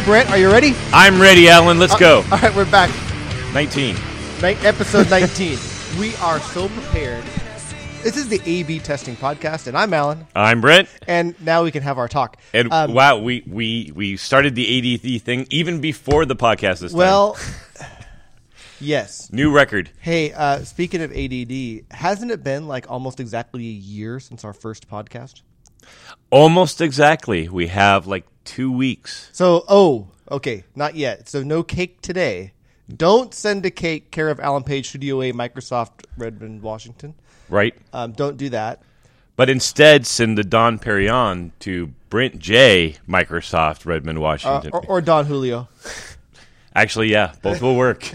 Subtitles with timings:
[0.00, 0.72] Hey, Brent, are you ready?
[0.94, 1.78] I'm ready, Alan.
[1.78, 2.24] Let's go.
[2.32, 2.88] All right, we're back.
[3.52, 3.94] 19.
[4.40, 5.58] Ni- episode 19.
[6.00, 7.22] we are so prepared.
[8.02, 10.26] This is the A/B testing podcast, and I'm Alan.
[10.34, 10.88] I'm Brent.
[11.06, 12.38] And now we can have our talk.
[12.54, 16.92] And Um, wow, we, we we started the ADD thing even before the podcast this
[16.92, 16.98] time.
[16.98, 17.36] Well,
[18.80, 19.30] yes.
[19.30, 19.90] new record.
[20.00, 24.54] Hey, uh, speaking of ADD, hasn't it been like almost exactly a year since our
[24.54, 25.42] first podcast?
[26.30, 27.48] Almost exactly.
[27.48, 29.30] We have like two weeks.
[29.32, 31.28] So, oh, okay, not yet.
[31.28, 32.52] So, no cake today.
[32.94, 37.14] Don't send a cake, care of Alan Page, Studio A, Microsoft, Redmond, Washington.
[37.48, 37.74] Right?
[37.92, 38.82] Um, don't do that.
[39.36, 42.96] But instead, send the Dom Perignon to Brent J.
[43.08, 44.70] Microsoft, Redmond, Uh, Washington.
[44.72, 45.68] or, or Don Julio.
[46.74, 48.10] Actually, yeah, both will work.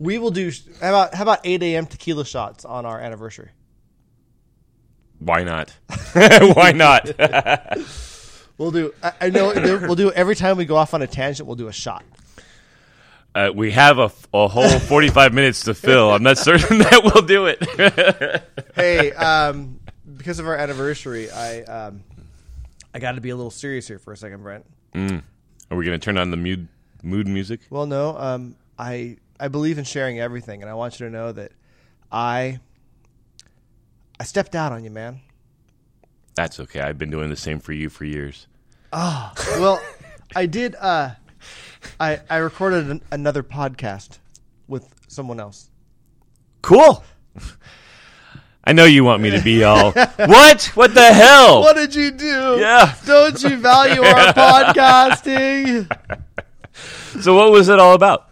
[0.00, 0.52] We will do.
[0.80, 1.84] How about how about eight a.m.
[1.84, 3.48] tequila shots on our anniversary?
[5.18, 5.74] Why not?
[6.12, 7.10] Why not?
[8.58, 8.92] We'll do.
[9.00, 11.46] I, I know we'll do every time we go off on a tangent.
[11.46, 12.02] We'll do a shot.
[13.32, 16.10] uh, we have a, a whole 45 minutes to fill.
[16.10, 18.42] I'm not certain that we'll do it.
[18.74, 19.78] Hey, um,
[20.16, 22.02] because of our anniversary, I um,
[22.92, 24.66] I got to be a little serious here for a second, Brent.
[24.96, 26.66] Are we going to turn on the mood,
[27.04, 27.60] mood music?
[27.70, 31.30] Well, no, um, I I believe in sharing everything, and I want you to know
[31.30, 31.52] that
[32.10, 32.58] I
[34.20, 35.20] I stepped out on you, man.
[36.34, 36.80] That's okay.
[36.80, 38.46] I've been doing the same for you for years.
[38.92, 39.82] Well,
[40.34, 40.74] I did.
[40.76, 41.10] Uh,
[42.00, 44.18] I I recorded an, another podcast
[44.66, 45.70] with someone else.
[46.62, 47.04] Cool.
[48.64, 50.64] I know you want me to be all what?
[50.74, 51.60] What the hell?
[51.60, 52.58] What did you do?
[52.60, 52.94] Yeah.
[53.06, 55.90] Don't you value our podcasting?
[57.20, 58.28] So what was it all about?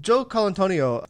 [0.00, 1.06] Joe Colantonio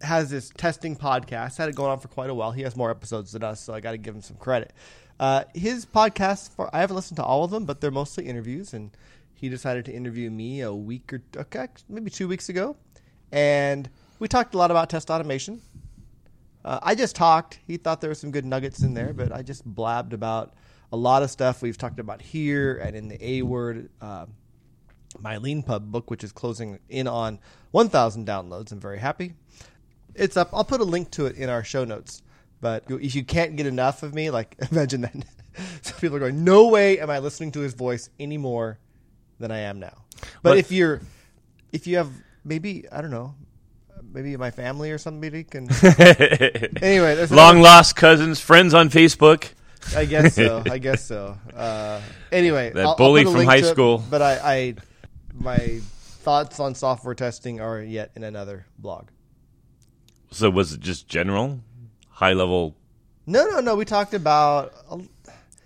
[0.00, 1.56] has this testing podcast.
[1.56, 2.52] Had it going on for quite a while.
[2.52, 4.72] He has more episodes than us, so I got to give him some credit.
[5.18, 8.72] Uh, his podcasts, for I haven't listened to all of them, but they're mostly interviews.
[8.72, 8.90] And
[9.34, 12.76] he decided to interview me a week or okay, maybe two weeks ago,
[13.32, 15.60] and we talked a lot about test automation.
[16.64, 17.60] Uh, I just talked.
[17.66, 20.54] He thought there were some good nuggets in there, but I just blabbed about
[20.92, 23.90] a lot of stuff we've talked about here and in the A word.
[24.00, 24.26] Uh,
[25.20, 27.38] my Leanpub book, which is closing in on
[27.70, 28.72] 1,000 downloads.
[28.72, 29.34] I'm very happy.
[30.18, 30.50] It's up.
[30.52, 32.22] I'll put a link to it in our show notes.
[32.60, 35.14] But if you can't get enough of me, like imagine that.
[35.82, 38.78] Some people are going, "No way am I listening to his voice any more
[39.38, 40.04] than I am now."
[40.42, 41.00] But But- if you're,
[41.72, 42.10] if you have
[42.44, 43.34] maybe I don't know,
[44.12, 45.68] maybe my family or somebody can.
[46.82, 49.48] anyway, Long lost cousins, friends on Facebook.
[49.96, 50.62] I guess so.
[50.68, 51.38] I guess so.
[51.54, 52.00] Uh,
[52.30, 54.02] anyway, That I'll- I'll bully from high it, school.
[54.10, 54.74] But I, I,
[55.32, 55.80] my
[56.22, 59.08] thoughts on software testing are yet in another blog.
[60.30, 61.60] So was it just general,
[62.10, 62.74] high level?
[63.26, 63.76] No, no, no.
[63.76, 64.72] We talked about.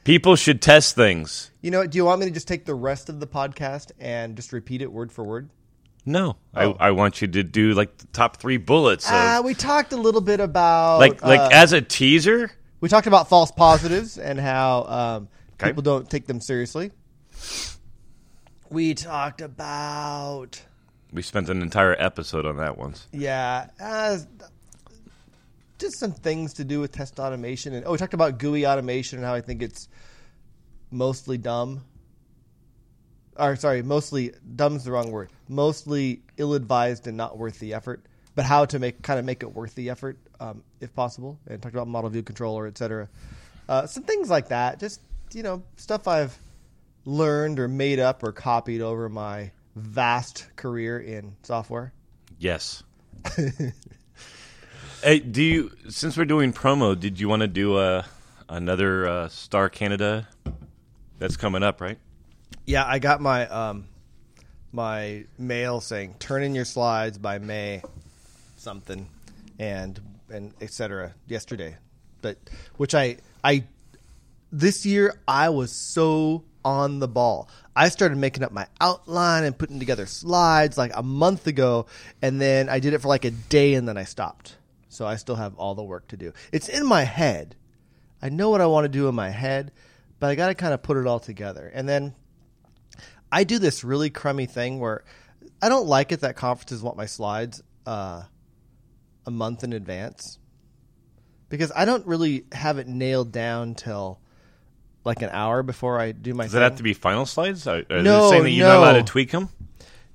[0.05, 1.51] People should test things.
[1.61, 4.35] You know, do you want me to just take the rest of the podcast and
[4.35, 5.49] just repeat it word for word?
[6.05, 6.73] No, Oh.
[6.81, 9.07] I, I want you to do like the top three bullets.
[9.09, 12.51] Of, Uh, we talked a little bit about like like uh, as a teaser.
[12.81, 15.69] we talked about false positives and how um, Okay.
[15.71, 16.91] people don't take them seriously.
[18.71, 20.61] We talked about
[21.13, 23.07] We spent an entire episode on that once.
[23.13, 24.19] Yeah, uh,
[25.79, 29.19] just some things to do with test automation, and oh, we talked about GUI automation
[29.19, 29.89] and how I think it's
[30.91, 31.85] mostly dumb.
[33.37, 35.31] Or sorry, mostly dumb's the wrong word.
[35.49, 38.05] Mostly ill-advised and not worth the effort.
[38.35, 41.39] But how to make kind of make it worth the effort, um, if possible.
[41.47, 43.09] And talked about model view controller, etc.
[43.69, 44.79] Uh, some things like that.
[44.81, 45.01] Just
[45.35, 46.37] you know, stuff I've
[47.05, 51.93] learned or made up or copied over my vast career in software.
[52.39, 52.83] Yes.
[55.03, 55.71] hey, do you?
[55.89, 58.03] Since we're doing promo, did you want to do uh,
[58.49, 60.29] another uh, Star Canada?
[61.19, 61.99] That's coming up, right?
[62.67, 63.85] Yeah, I got my um
[64.73, 67.83] my mail saying turn in your slides by May
[68.57, 69.09] something
[69.59, 71.15] and and etc.
[71.27, 71.77] yesterday.
[72.23, 72.39] But
[72.77, 73.65] which I I
[74.51, 77.49] this year I was so on the ball.
[77.75, 81.87] I started making up my outline and putting together slides like a month ago
[82.21, 84.57] and then I did it for like a day and then I stopped.
[84.89, 86.33] So I still have all the work to do.
[86.53, 87.57] It's in my head.
[88.21, 89.73] I know what I want to do in my head,
[90.21, 91.71] but I got to kind of put it all together.
[91.73, 92.15] And then
[93.31, 95.03] I do this really crummy thing where
[95.63, 98.25] I don't like it that conferences want my slides uh,
[99.27, 100.39] a month in advance
[101.49, 104.21] because I don't really have it nailed down till
[105.05, 106.45] like an hour before I do my.
[106.45, 107.67] Does it have to be final slides?
[107.67, 109.49] Are, are No, saying that you're not allowed to tweak them?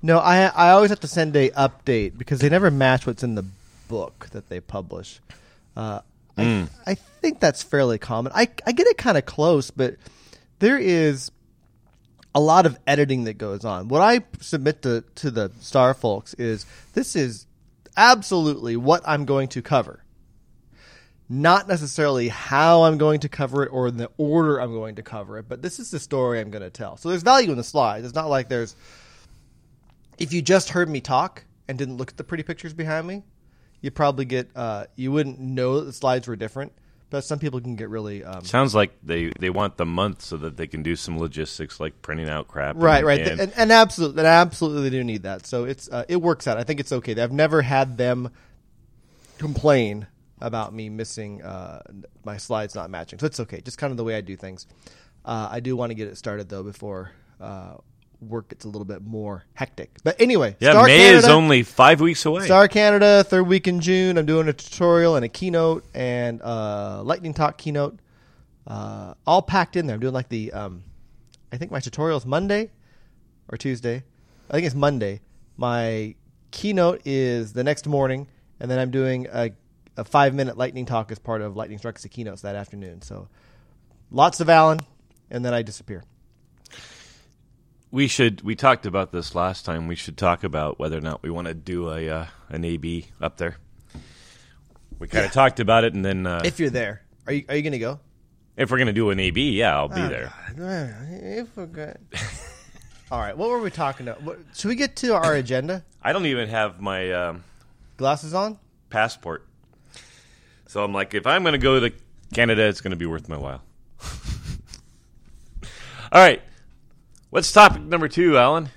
[0.02, 3.34] No, I I always have to send a update because they never match what's in
[3.34, 3.44] the
[3.88, 5.20] book that they publish.
[5.76, 6.00] Uh,
[6.36, 8.32] I, I think that's fairly common.
[8.34, 9.96] I I get it kind of close, but
[10.60, 11.32] there is
[12.34, 13.88] a lot of editing that goes on.
[13.88, 16.64] What I submit to to the star folks is
[16.94, 17.46] this is
[17.96, 20.04] absolutely what I'm going to cover.
[21.30, 25.02] Not necessarily how I'm going to cover it or in the order I'm going to
[25.02, 26.96] cover it, but this is the story I'm going to tell.
[26.96, 28.06] So there's value in the slides.
[28.06, 28.74] It's not like there's
[30.18, 33.22] if you just heard me talk and didn't look at the pretty pictures behind me,
[33.82, 36.72] you probably get uh, you wouldn't know that the slides were different.
[37.10, 40.36] But some people can get really um, Sounds like they, they want the month so
[40.38, 42.74] that they can do some logistics like printing out crap.
[42.74, 45.46] and- right, right, and- and, and absolutely, and absolutely, they do need that.
[45.46, 46.58] So it's uh, it works out.
[46.58, 47.18] I think it's okay.
[47.18, 48.30] I've never had them
[49.38, 50.06] complain
[50.40, 51.82] about me missing uh,
[52.24, 53.18] my slides not matching.
[53.18, 53.60] So it's okay.
[53.60, 54.66] Just kind of the way I do things.
[55.24, 57.74] Uh, I do want to get it started though before uh,
[58.20, 59.90] work gets a little bit more hectic.
[60.04, 62.44] But anyway, yeah, Star May Canada, is only five weeks away.
[62.44, 64.18] Star Canada, third week in June.
[64.18, 67.98] I'm doing a tutorial and a keynote and uh, lightning talk keynote,
[68.66, 69.94] uh, all packed in there.
[69.94, 70.82] I'm doing like the, um,
[71.52, 72.70] I think my tutorial is Monday
[73.48, 74.02] or Tuesday.
[74.50, 75.20] I think it's Monday.
[75.56, 76.14] My
[76.50, 78.26] keynote is the next morning,
[78.60, 79.50] and then I'm doing a,
[79.98, 83.02] a five minute lightning talk as part of Lightning Strikes the keynotes that afternoon.
[83.02, 83.28] So
[84.10, 84.80] lots of Alan,
[85.30, 86.04] and then I disappear.
[87.90, 88.42] We should.
[88.42, 89.88] We talked about this last time.
[89.88, 93.06] We should talk about whether or not we want to do a uh, an AB
[93.20, 93.56] up there.
[94.98, 97.56] We kind of talked about it, and then uh, if, you're there, are you are
[97.56, 98.00] you gonna go?
[98.56, 100.32] If we're going to do an AB, yeah, I'll be Oh, there.
[101.40, 101.96] If we're good.
[103.12, 104.20] All right, what were we talking about?
[104.24, 105.84] What, should we get to our agenda?
[106.02, 107.44] I don't even have my um,
[107.96, 108.58] Glasses on?
[108.90, 109.46] passport,
[110.68, 111.92] so I'm like, if I'm going to go to
[112.34, 113.62] Canada, it's going to be worth my while.
[116.12, 116.40] All right,
[117.30, 118.68] what's topic number two, Alan?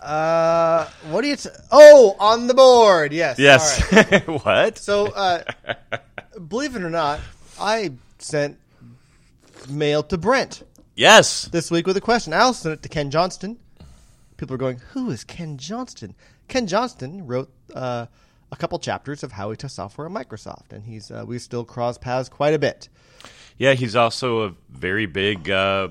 [0.00, 1.36] Uh, what do you?
[1.36, 3.12] T- oh, on the board.
[3.12, 3.38] Yes.
[3.38, 3.90] Yes.
[3.90, 4.28] Right.
[4.44, 4.76] what?
[4.76, 5.44] So, uh,
[6.48, 7.20] believe it or not,
[7.58, 8.58] I sent
[9.68, 10.62] mail to Brent
[10.94, 11.46] yes.
[11.46, 12.34] this week with a question.
[12.34, 13.56] I also sent it to Ken Johnston.
[14.36, 16.14] People are going, "Who is Ken Johnston?"
[16.48, 18.06] Ken Johnston wrote uh,
[18.54, 21.64] a couple chapters of how he tests software at Microsoft, and he's uh, we still
[21.64, 22.88] cross paths quite a bit.
[23.58, 25.88] Yeah, he's also a very big uh,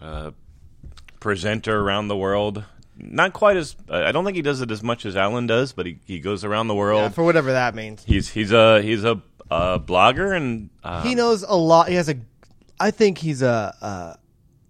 [0.00, 0.30] uh,
[1.20, 2.64] presenter around the world.
[2.96, 5.86] Not quite as I don't think he does it as much as Alan does, but
[5.86, 7.02] he, he goes around the world.
[7.02, 8.04] Yeah, for whatever that means.
[8.04, 9.20] he's he's a he's a,
[9.50, 11.88] a blogger and uh, He knows a lot.
[11.88, 12.16] He has a.
[12.80, 14.18] I think he's a.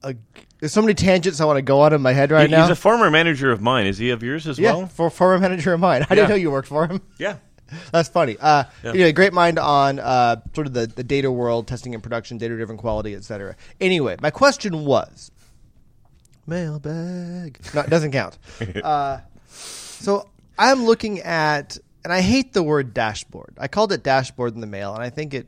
[0.02, 0.14] a, a
[0.60, 2.62] there's so many tangents I want to go on in my head right he- now.
[2.62, 3.86] he's a former manager of mine.
[3.86, 4.86] Is he of yours as yeah, well?
[4.86, 6.04] for former manager of mine.
[6.10, 7.00] I didn't know you worked for him.
[7.18, 7.36] Yeah.
[7.92, 8.36] That's funny.
[8.40, 8.92] Uh, Yeah.
[8.94, 9.10] yeah.
[9.12, 12.76] great mind on uh, sort of the, the data world, testing and production, data driven
[12.76, 13.56] quality, etc.
[13.80, 15.30] Anyway, my question was
[16.46, 17.58] mailbag.
[17.74, 18.38] No, it doesn't count.
[18.82, 19.18] uh,
[19.48, 20.28] so
[20.58, 23.54] I'm looking at, and I hate the word dashboard.
[23.58, 25.46] I called it dashboard in the mail, and I think it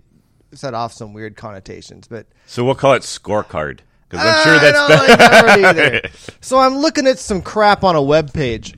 [0.52, 2.06] set off some weird connotations.
[2.06, 3.80] But So we'll call it scorecard
[4.10, 6.10] because I'm sure that's don't like that word either.
[6.40, 8.74] So I'm looking at some crap on a web page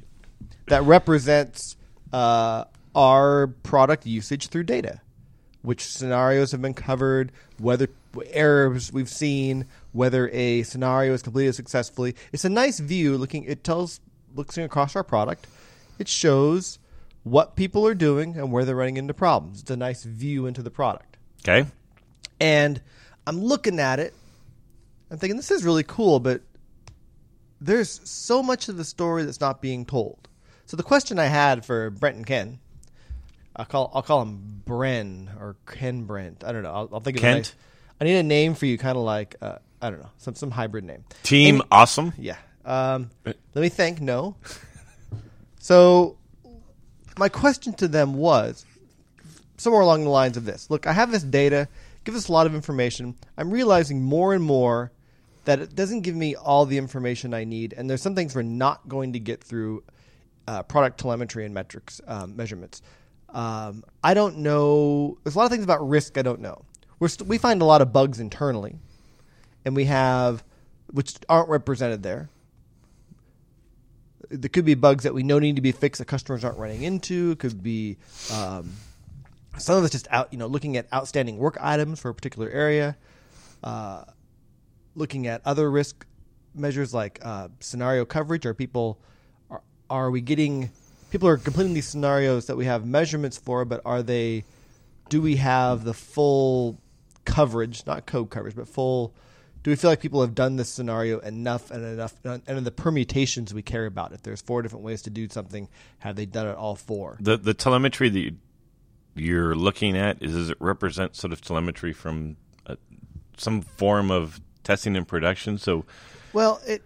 [0.67, 1.77] that represents
[2.13, 2.65] uh,
[2.95, 5.01] our product usage through data,
[5.63, 7.89] which scenarios have been covered, whether
[8.31, 12.15] errors we've seen, whether a scenario is completed successfully.
[12.33, 13.17] It's a nice view.
[13.17, 14.01] Looking, it tells
[14.35, 15.47] looking across our product.
[15.99, 16.79] It shows
[17.23, 19.63] what people are doing and where they're running into problems.
[19.63, 21.13] It's a nice view into the product
[21.43, 21.69] okay.
[22.41, 22.81] and
[23.27, 24.15] I'm looking at it.
[25.13, 26.41] I'm thinking this is really cool, but
[27.61, 30.27] there's so much of the story that's not being told.
[30.65, 32.61] So the question I had for Brent and Ken,
[33.55, 36.45] I'll call I'll call him Bren or Ken Brent.
[36.45, 36.73] I don't know.
[36.73, 37.37] I'll, I'll think of Kent?
[37.37, 37.55] nice-
[38.01, 40.51] I need a name for you, kind of like uh, I don't know, some some
[40.51, 41.05] hybrid name.
[41.25, 42.15] Team awesome.
[42.17, 42.39] yeah.
[42.65, 44.01] Um, let me think.
[44.01, 44.37] No.
[45.59, 46.17] So,
[47.19, 48.65] my question to them was
[49.59, 51.69] somewhere along the lines of this: Look, I have this data,
[52.05, 53.15] gives us a lot of information.
[53.37, 54.91] I'm realizing more and more
[55.45, 58.43] that it doesn't give me all the information I need, and there's some things we're
[58.43, 59.83] not going to get through
[60.47, 62.83] uh, product telemetry and metrics um, measurements.
[63.31, 65.19] Um, I don't know.
[65.25, 66.65] There's a lot of things about risk I don't know.
[67.07, 68.77] St- we find a lot of bugs internally,
[69.65, 70.45] and we have
[70.93, 72.29] which aren't represented there.
[74.29, 76.83] There could be bugs that we know need to be fixed that customers aren't running
[76.83, 77.33] into.
[77.33, 77.97] It could be
[78.33, 78.73] um,
[79.59, 82.49] some of it's just out, you know, looking at outstanding work items for a particular
[82.49, 82.97] area,
[83.63, 84.05] uh,
[84.95, 86.07] looking at other risk
[86.55, 88.47] measures like uh, scenario coverage.
[88.47, 88.99] Are people
[89.51, 90.71] are, are we getting
[91.11, 94.45] people are completing these scenarios that we have measurements for, but are they?
[95.09, 96.81] Do we have the full
[97.25, 99.15] coverage, not code coverage, but full?
[99.63, 103.55] Do we feel like people have done this scenario enough and enough, and the permutations
[103.55, 104.13] we care about?
[104.13, 105.69] If there's four different ways to do something,
[106.01, 107.19] have they done it all four?
[107.21, 108.37] The the telemetry that you,
[109.15, 112.77] you're looking at is does it represent sort of telemetry from uh,
[113.37, 115.59] some form of testing and production?
[115.59, 115.85] So
[116.33, 116.83] Well, it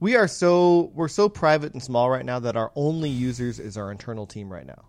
[0.00, 3.76] we are so we're so private and small right now that our only users is
[3.76, 4.84] our internal team right now.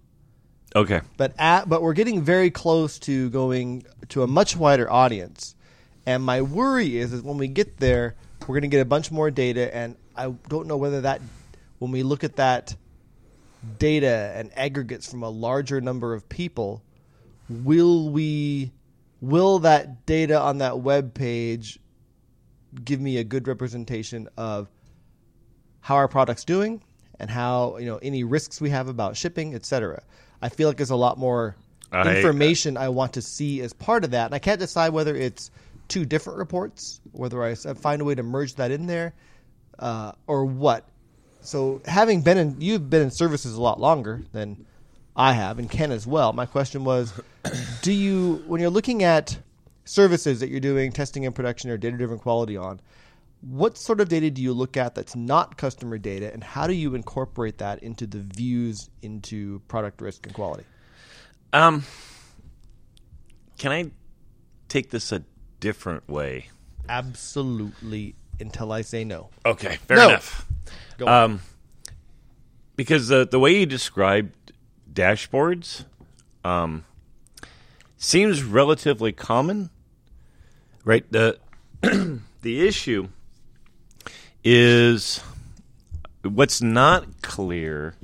[0.76, 1.02] Okay.
[1.18, 5.56] But at but we're getting very close to going to a much wider audience.
[6.06, 9.12] And my worry is is when we get there, we're going to get a bunch
[9.12, 11.22] more data and I don't know whether that
[11.80, 12.76] when we look at that
[13.78, 16.84] data and aggregates from a larger number of people,
[17.50, 18.72] will we
[19.22, 21.80] will that data on that web page
[22.84, 24.70] give me a good representation of
[25.82, 26.82] how our product's doing
[27.20, 30.02] and how you know any risks we have about shipping, etc.
[30.42, 31.56] I feel like there's a lot more
[31.92, 35.16] I- information I want to see as part of that, and I can't decide whether
[35.16, 35.52] it's
[35.88, 39.14] two different reports, whether I find a way to merge that in there,
[39.80, 40.88] uh, or what.
[41.42, 44.66] So, having been in, you've been in services a lot longer than
[45.16, 46.32] I have, and Ken as well.
[46.34, 47.14] My question was,
[47.82, 49.38] do you, when you're looking at
[49.86, 52.80] services that you're doing testing and production or data-driven quality on,
[53.42, 56.74] what sort of data do you look at that's not customer data, and how do
[56.74, 60.64] you incorporate that into the views into product risk and quality?
[61.52, 61.84] Um,
[63.58, 63.92] can I
[64.70, 65.24] take this a
[65.60, 66.48] different way?
[66.88, 69.30] Absolutely, until I say no.
[69.46, 70.10] Okay, fair No.
[70.10, 70.48] enough.
[70.98, 71.24] Go on.
[71.32, 71.42] Um,
[72.76, 74.54] because the the way you described
[74.92, 75.86] dashboards,
[76.46, 76.86] um,
[78.04, 79.70] seems relatively common,
[80.84, 81.10] right?
[81.12, 81.40] The
[82.42, 83.08] the issue
[84.44, 85.22] is
[86.24, 87.96] what's not clear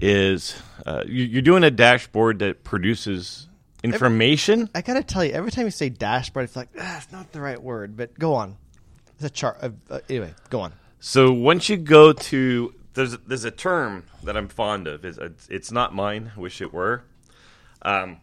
[0.00, 3.48] is uh, you- you're doing a dashboard that produces
[3.82, 4.68] information.
[4.74, 7.40] I gotta tell you, every time you say dashboard, it's like ah, it's not the
[7.40, 7.96] right word.
[7.96, 8.56] But go on.
[9.16, 9.58] It's a chart.
[9.60, 10.72] Uh, uh, anyway, go on.
[11.00, 15.04] So once you go to there's there's a term that I'm fond of.
[15.04, 16.32] It's, it's not mine.
[16.36, 17.02] I wish it were.
[17.82, 18.18] Um,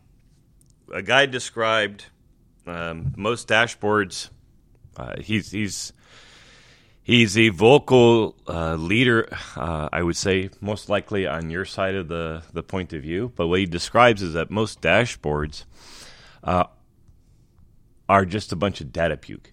[0.94, 2.06] a guy described
[2.68, 4.30] um, most dashboards.
[4.98, 5.94] Uh, he's he's
[7.04, 9.28] he's a vocal uh, leader.
[9.56, 13.32] Uh, I would say most likely on your side of the the point of view.
[13.36, 15.66] But what he describes is that most dashboards
[16.44, 16.66] uh,
[18.08, 19.52] are just a bunch of data puke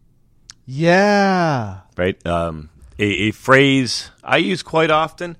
[0.66, 2.24] Yeah, right?
[2.26, 5.36] Um, a, a phrase I use quite often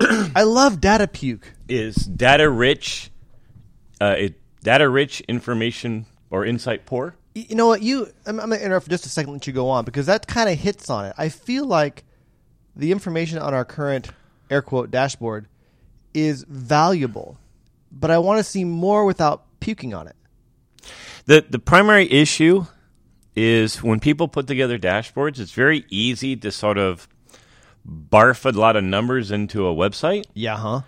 [0.34, 1.52] I love data puke.
[1.68, 3.10] is data rich,
[4.00, 7.14] uh, it, data rich information or insight poor.
[7.34, 7.82] You know what?
[7.82, 9.32] You, I'm, I'm gonna interrupt for just a second.
[9.32, 11.14] Let you go on because that kind of hits on it.
[11.16, 12.04] I feel like
[12.74, 14.10] the information on our current
[14.50, 15.46] air quote dashboard
[16.12, 17.38] is valuable,
[17.92, 20.16] but I want to see more without puking on it.
[21.26, 22.66] The the primary issue
[23.36, 27.08] is when people put together dashboards, it's very easy to sort of
[27.88, 30.80] barf a lot of numbers into a website, Yeah, huh?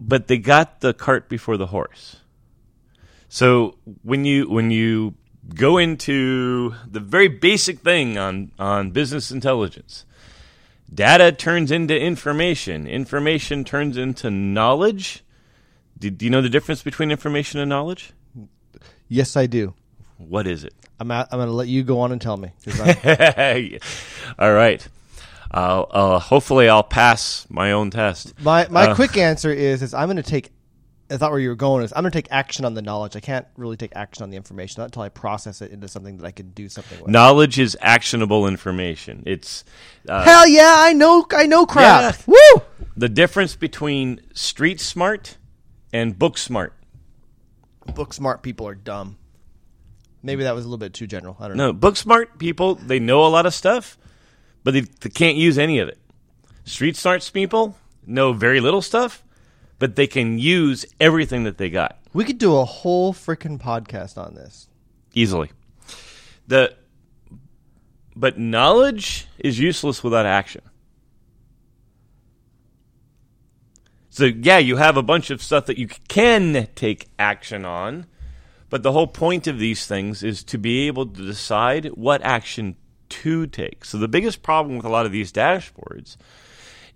[0.00, 2.16] But they got the cart before the horse.
[3.28, 5.14] So when you when you
[5.54, 10.04] go into the very basic thing on on business intelligence,
[10.92, 12.86] data turns into information.
[12.86, 15.22] Information turns into knowledge.
[15.98, 18.12] Do, do you know the difference between information and knowledge?
[19.08, 19.74] Yes, I do.
[20.16, 20.72] What is it?
[21.00, 22.50] I'm, at, I'm going to let you go on and tell me.
[22.80, 23.78] I'm-
[24.38, 24.86] All right.
[25.52, 28.34] Uh, uh, hopefully, I'll pass my own test.
[28.40, 30.52] My my Uh, quick answer is is I'm going to take.
[31.10, 33.16] I thought where you were going is I'm going to take action on the knowledge.
[33.16, 36.18] I can't really take action on the information not until I process it into something
[36.18, 37.08] that I can do something with.
[37.08, 39.22] Knowledge is actionable information.
[39.24, 39.64] It's
[40.06, 42.14] uh, Hell yeah, I know I know crap.
[42.14, 42.34] Yeah.
[42.34, 42.62] Woo!
[42.94, 45.38] the difference between street smart
[45.94, 46.74] and book smart.
[47.94, 49.16] Book smart people are dumb.
[50.22, 51.36] Maybe that was a little bit too general.
[51.40, 51.68] I don't know.
[51.68, 53.96] No, book smart people they know a lot of stuff,
[54.64, 55.98] but they, they can't use any of it.
[56.64, 59.22] Street smart people know very little stuff,
[59.78, 61.98] but they can use everything that they got.
[62.12, 64.68] We could do a whole freaking podcast on this.
[65.14, 65.50] easily.
[66.46, 66.74] The
[68.16, 70.62] but knowledge is useless without action.
[74.10, 78.06] So yeah, you have a bunch of stuff that you can take action on,
[78.68, 82.74] but the whole point of these things is to be able to decide what action
[83.08, 83.84] to take.
[83.84, 86.16] So the biggest problem with a lot of these dashboards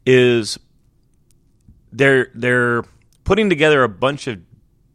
[0.07, 0.59] is
[1.93, 2.85] they're they're
[3.25, 4.41] putting together a bunch of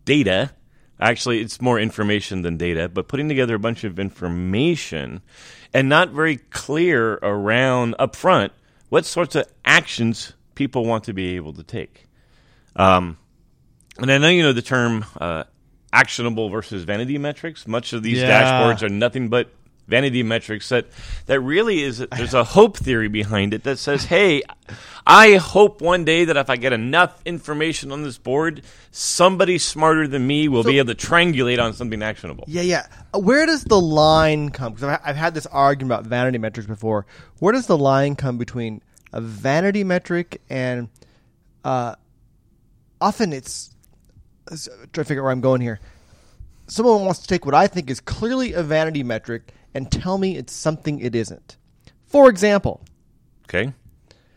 [0.05, 0.51] data.
[0.99, 5.21] Actually, it's more information than data, but putting together a bunch of information
[5.73, 8.49] and not very clear around upfront
[8.89, 12.07] what sorts of actions people want to be able to take.
[12.75, 13.17] Um,
[13.99, 15.43] and I know you know the term uh,
[15.93, 17.67] actionable versus vanity metrics.
[17.67, 18.43] Much of these Yeah.
[18.43, 19.51] dashboards are nothing but
[19.87, 20.87] vanity metrics that
[21.25, 24.43] that really is there's a hope theory behind it that says, "Hey,
[25.05, 30.07] I hope one day that if I get enough information on this board, somebody smarter
[30.07, 32.87] than me will be able to triangulate on something actionable." Yeah, yeah.
[33.13, 34.73] Uh, Where does the line come?
[34.73, 37.05] Because I've, I've had this argument about vanity metrics before.
[37.39, 38.81] Where does the line come between
[39.13, 40.89] a vanity metric and
[41.63, 41.95] uh,
[43.01, 43.73] often it's
[44.49, 45.79] let's try to figure out where I'm going here.
[46.67, 50.37] Someone wants to take what I think is clearly a vanity metric and tell me
[50.37, 51.57] it's something it isn't.
[52.05, 52.81] For example,
[53.45, 53.73] Okay?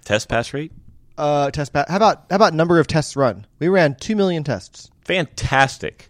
[0.04, 0.72] Test pass rate?
[1.18, 1.88] uh, test pass.
[1.88, 3.46] how about how about number of tests run?
[3.58, 4.90] We ran two million tests.
[5.04, 6.08] Fantastic.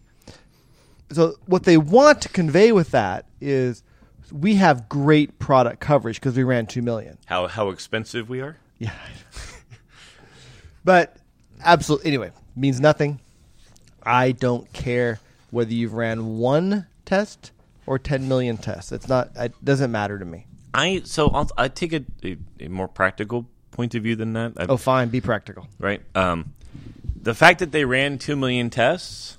[1.12, 3.82] so what they want to convey with that is
[4.30, 8.56] we have great product coverage because we ran 2 million How how expensive we are?
[8.78, 8.92] yeah
[10.84, 11.16] but
[11.64, 13.20] absolutely anyway means nothing
[14.04, 15.18] i don't care
[15.50, 17.50] whether you've ran one test
[17.90, 21.66] or 10 million tests it's not it doesn't matter to me I so I'll, I
[21.66, 24.52] take a, a, a more practical point of view than that.
[24.56, 26.00] I, oh fine be practical right?
[26.14, 26.54] Um,
[27.20, 29.38] the fact that they ran two million tests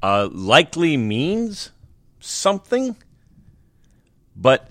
[0.00, 1.72] uh, likely means
[2.20, 2.94] something,
[4.36, 4.70] but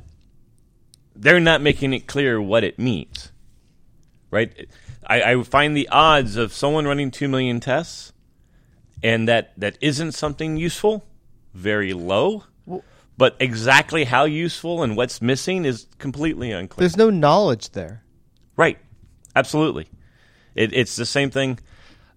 [1.14, 3.34] they're not making it clear what it means,
[4.32, 4.70] right?
[5.06, 8.14] I, I find the odds of someone running two million tests
[9.04, 11.06] and that that isn't something useful
[11.54, 12.44] very low.
[13.20, 16.80] But exactly how useful and what's missing is completely unclear.
[16.80, 18.04] there's no knowledge there
[18.60, 18.78] Right.
[19.38, 19.88] Absolutely.
[20.54, 21.60] It, it's the same thing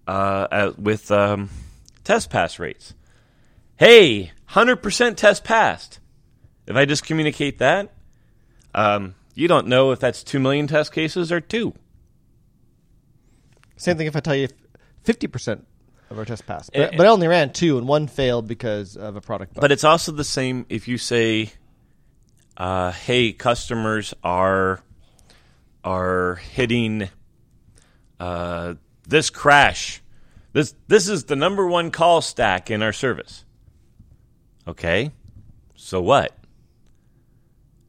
[0.05, 1.49] uh, with um,
[2.03, 2.93] test pass rates.
[3.77, 6.01] Hey, 100% test passed.
[6.67, 7.93] If I just communicate that,
[8.75, 11.73] um, you don't know if that's 2 million test cases or two.
[13.77, 14.49] same thing if i tell you
[15.05, 15.61] 50%
[16.13, 18.95] of our tests passed Eh, but, but i only ran two and one failed because
[18.95, 19.61] of a product bug.
[19.61, 21.51] But it's also the same if you say,
[22.55, 24.81] uh, "Hey, customers are
[25.83, 27.09] are hitting
[28.19, 28.75] uh,
[29.07, 30.01] this crash.
[30.53, 33.43] This this is the number one call stack in our service."
[34.67, 35.11] Okay,
[35.75, 36.37] so what?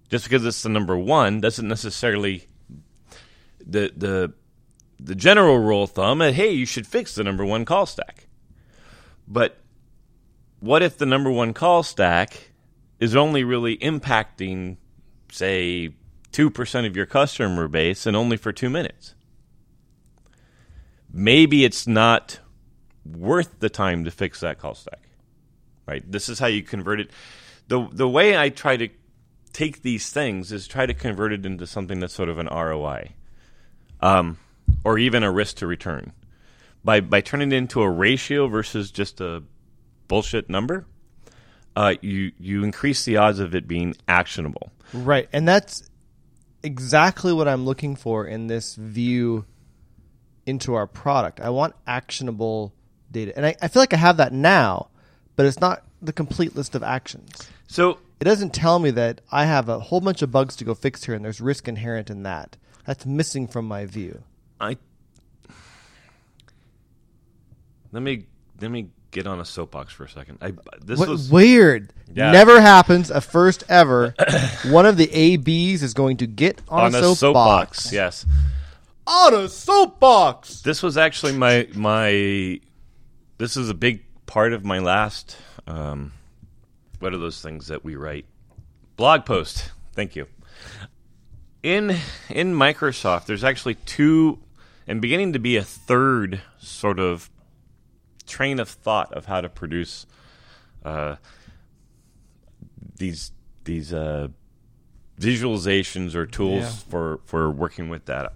[0.09, 2.49] Just because it's the number one doesn't necessarily
[3.65, 4.33] the the
[5.05, 6.21] the general rule of thumb.
[6.21, 8.27] uh, Hey, you should fix the number one call stack,
[9.29, 9.59] but
[10.61, 12.53] what if the number one call stack
[12.99, 14.79] is only really impacting,
[15.31, 15.91] say,
[16.33, 19.15] 2% of your customer base and only for two minutes?
[21.13, 22.41] Maybe it's not
[23.05, 25.03] worth the time to fix that call stack.
[25.87, 26.03] Right?
[26.11, 27.11] This is how you convert it.
[27.69, 28.89] The, the way I try to
[29.53, 33.13] take these things is try to convert it into something that's sort of an ROI
[34.01, 34.39] um,
[34.85, 36.13] or even a risk to return.
[36.85, 39.43] By, by turning it into a ratio versus just a
[40.07, 40.87] bullshit number,
[41.77, 44.71] uh, you you increase the odds of it being actionable.
[44.93, 45.29] Right.
[45.33, 45.89] And that's
[46.63, 49.45] exactly what I'm looking for in this view
[50.47, 51.41] into our product.
[51.41, 52.75] I want actionable
[53.11, 53.33] data.
[53.35, 54.89] And I, I feel like I have that now,
[55.37, 57.31] but it's not the complete list of actions.
[57.67, 60.75] So It doesn't tell me that I have a whole bunch of bugs to go
[60.75, 62.57] fix here and there's risk inherent in that.
[62.87, 64.23] That's missing from my view.
[64.61, 64.77] I
[67.93, 68.27] let me
[68.61, 70.39] let me get on a soapbox for a second.
[70.43, 70.53] I
[70.85, 71.93] this What, was weird.
[72.13, 72.31] Yeah.
[72.33, 73.11] Never happens.
[73.11, 74.15] A first ever.
[74.67, 77.19] One of the ABs is going to get on, on a soapbox.
[77.19, 77.93] soapbox.
[77.93, 78.27] Yes,
[79.07, 80.63] On a soapbox.
[80.63, 82.61] this was actually my my.
[83.39, 85.37] This is a big part of my last.
[85.67, 86.13] Um,
[87.01, 88.27] what are those things that we write?
[88.97, 89.71] Blog post.
[89.93, 90.27] Thank you.
[91.63, 91.97] In
[92.29, 94.39] in Microsoft, there's actually two,
[94.87, 97.31] and beginning to be a third sort of
[98.27, 100.07] train of thought of how to produce
[100.85, 101.17] uh,
[102.97, 103.33] these
[103.65, 104.29] these uh,
[105.21, 106.71] visualizations or tools Yeah.
[106.91, 108.33] for for working with data.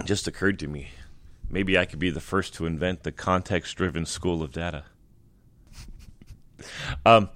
[0.00, 0.88] It just occurred to me,
[1.50, 4.84] maybe I could be the first to invent the context-driven school of data.
[7.06, 7.28] um,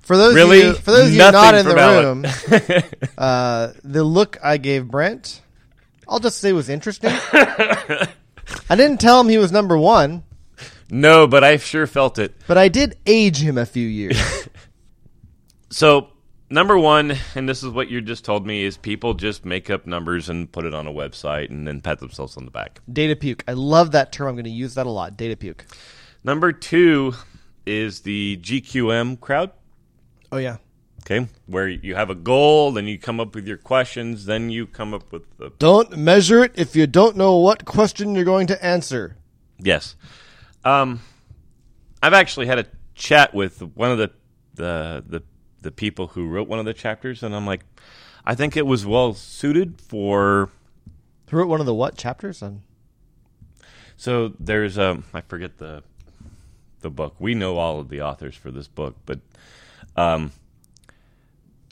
[0.00, 0.60] For those Really?
[0.62, 2.24] of you, for those of you not in the room,
[3.18, 5.42] uh, the look I gave Brent,
[6.08, 7.10] I'll just say it was interesting.
[7.32, 8.08] I
[8.70, 10.22] didn't tell him he was number one,
[10.90, 12.34] no, but I sure felt it.
[12.46, 14.20] but I did age him a few years.
[15.68, 16.08] So,
[16.48, 19.86] number one, and this is what you just told me, is people just make up
[19.86, 22.80] numbers and put it on a website and then pat themselves on the back.
[22.90, 23.44] Data puke.
[23.46, 24.28] I love that term.
[24.28, 25.16] I'm going to use that a lot.
[25.18, 25.66] Data puke.
[26.24, 27.12] Number two
[27.66, 29.50] is the GQM crowd.
[30.32, 30.56] Oh yeah.
[31.08, 34.66] Okay, where you have a goal, then you come up with your questions, then you
[34.66, 38.48] come up with the Don't measure it if you don't know what question you're going
[38.48, 39.16] to answer.
[39.60, 39.94] yes.
[40.64, 41.00] Um,
[42.02, 42.66] I've actually had a
[42.96, 44.10] chat with one of the
[44.54, 45.22] the the,
[45.60, 47.64] the people who wrote one of the chapters, and I'm like,
[48.24, 50.50] I think it was well suited for.
[51.30, 52.62] Who wrote one of the what chapters on?
[53.96, 55.84] So there's um, I forget the
[56.80, 57.14] the book.
[57.20, 59.20] We know all of the authors for this book, but
[59.94, 60.32] um,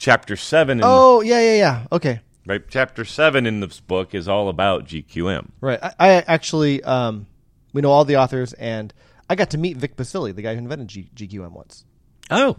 [0.05, 0.79] chapter seven.
[0.79, 1.87] In Oh yeah yeah yeah.
[1.91, 2.21] Okay.
[2.47, 5.49] Right, chapter seven in this book is all about GQM.
[5.63, 5.83] Right.
[5.83, 7.27] I, I actually um,
[7.73, 8.93] we know all the authors, and
[9.31, 11.87] I got to meet Vic Basili, the guy who invented G- GQM once.
[12.31, 12.57] Oh,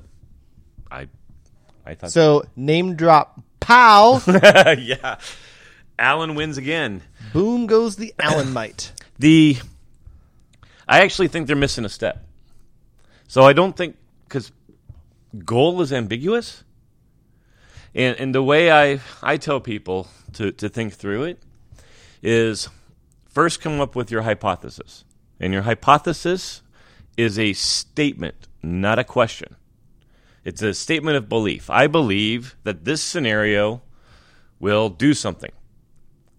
[0.90, 1.08] I,
[1.86, 5.20] I thought So name drop, pow, yeah.
[6.00, 7.04] Alan wins again.
[7.32, 8.92] boom goes the Allen mite.
[9.20, 9.58] The,
[10.88, 12.26] I actually think they're missing a step.
[13.28, 14.52] So I don't think because
[15.46, 16.65] goal is ambiguous,
[17.96, 21.42] and and the way I I tell people to to think through it
[22.22, 22.70] is
[23.28, 25.06] first come up with your hypothesis,
[25.40, 26.62] and your hypothesis
[27.18, 29.56] is a statement, not a question.
[30.44, 31.70] It's a statement of belief.
[31.70, 33.82] I believe that this scenario
[34.60, 35.52] will do something.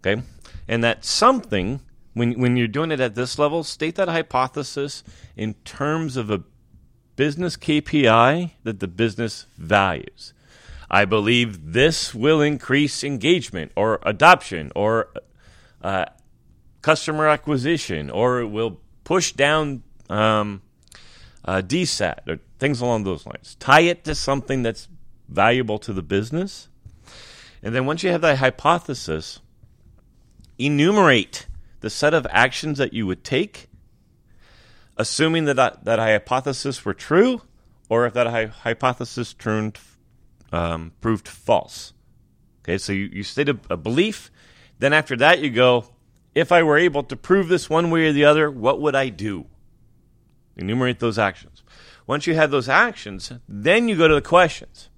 [0.00, 0.22] Okay?
[0.68, 1.80] And that something,
[2.14, 5.02] when, when you're doing it at this level, state that hypothesis
[5.36, 6.44] in terms of a
[7.16, 10.32] business KPI that the business values.
[10.90, 15.08] I believe this will increase engagement or adoption or
[15.82, 16.06] uh,
[16.82, 20.62] customer acquisition or it will push down um,
[21.44, 23.56] uh, DSAT or things along those lines.
[23.58, 24.88] Tie it to something that's
[25.28, 26.68] valuable to the business.
[27.62, 29.40] And then once you have that hypothesis,
[30.58, 31.46] enumerate
[31.80, 33.68] the set of actions that you would take,
[34.96, 37.42] assuming that that, that hypothesis were true,
[37.88, 39.78] or if that hy- hypothesis turned
[40.52, 41.92] um, proved false.
[42.62, 44.30] Okay, so you, you state a, a belief.
[44.78, 45.86] Then after that, you go,
[46.34, 49.08] if I were able to prove this one way or the other, what would I
[49.08, 49.46] do?
[50.56, 51.62] Enumerate those actions.
[52.06, 54.88] Once you have those actions, then you go to the questions.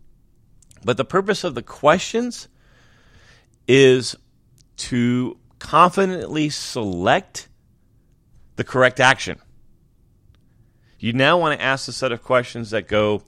[0.84, 2.48] But the purpose of the questions
[3.66, 4.16] is
[4.76, 7.48] to confidently select
[8.56, 9.38] the correct action.
[10.98, 13.22] You now want to ask a set of questions that go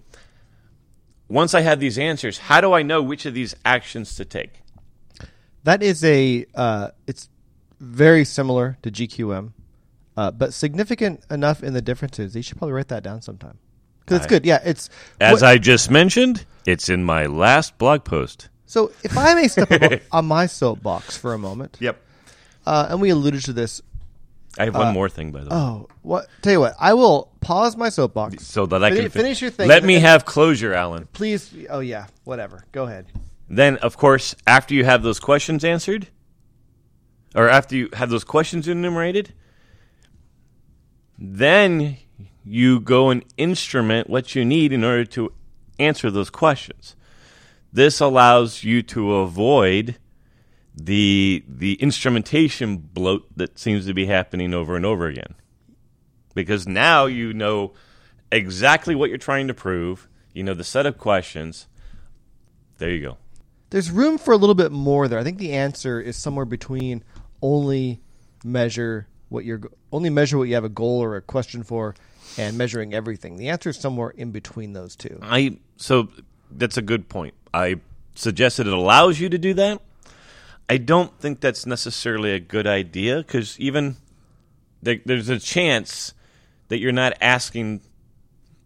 [1.30, 4.60] once I have these answers, how do I know which of these actions to take?
[5.64, 7.28] That is a uh, it's
[7.80, 9.52] very similar to GQM,
[10.16, 12.34] uh, but significant enough in the differences.
[12.34, 13.58] You should probably write that down sometime
[14.00, 14.44] because it's good.
[14.44, 14.90] Yeah, it's
[15.20, 18.48] As what- I just mentioned, it's in my last blog post.
[18.66, 18.90] so.
[19.02, 22.00] If I may step up on my soapbox for a moment, Yep.
[22.66, 23.82] uh, and we alluded to this.
[24.58, 25.56] I have one uh, more thing, by the way.
[25.56, 26.26] Oh, what?
[26.42, 29.50] Tell you what, I will pause my soapbox so that I can fin- finish your
[29.50, 31.06] thing, Let me have closure, Alan.
[31.12, 31.54] Please.
[31.68, 32.64] Oh yeah, whatever.
[32.72, 33.06] Go ahead.
[33.48, 36.08] Then, of course, after you have those questions answered,
[37.34, 39.32] or after you have those questions enumerated,
[41.18, 41.96] then
[42.44, 45.32] you go and instrument what you need in order to
[45.78, 46.96] answer those questions.
[47.72, 49.96] This allows you to avoid
[50.74, 55.34] the the instrumentation bloat that seems to be happening over and over again.
[56.34, 57.72] Because now you know
[58.30, 61.66] exactly what you're trying to prove, you know the set of questions.
[62.78, 63.18] There you go.
[63.70, 65.18] There's room for a little bit more there.
[65.18, 67.04] I think the answer is somewhere between
[67.42, 68.00] only
[68.44, 69.60] measure what you're
[69.92, 71.94] only measure what you have a goal or a question for,
[72.38, 73.36] and measuring everything.
[73.36, 75.18] The answer is somewhere in between those two.
[75.22, 76.08] I so
[76.50, 77.34] that's a good point.
[77.52, 77.76] I
[78.14, 79.80] suggested it allows you to do that.
[80.70, 83.96] I don't think that's necessarily a good idea because even
[84.80, 86.14] there, there's a chance
[86.68, 87.80] that you're not asking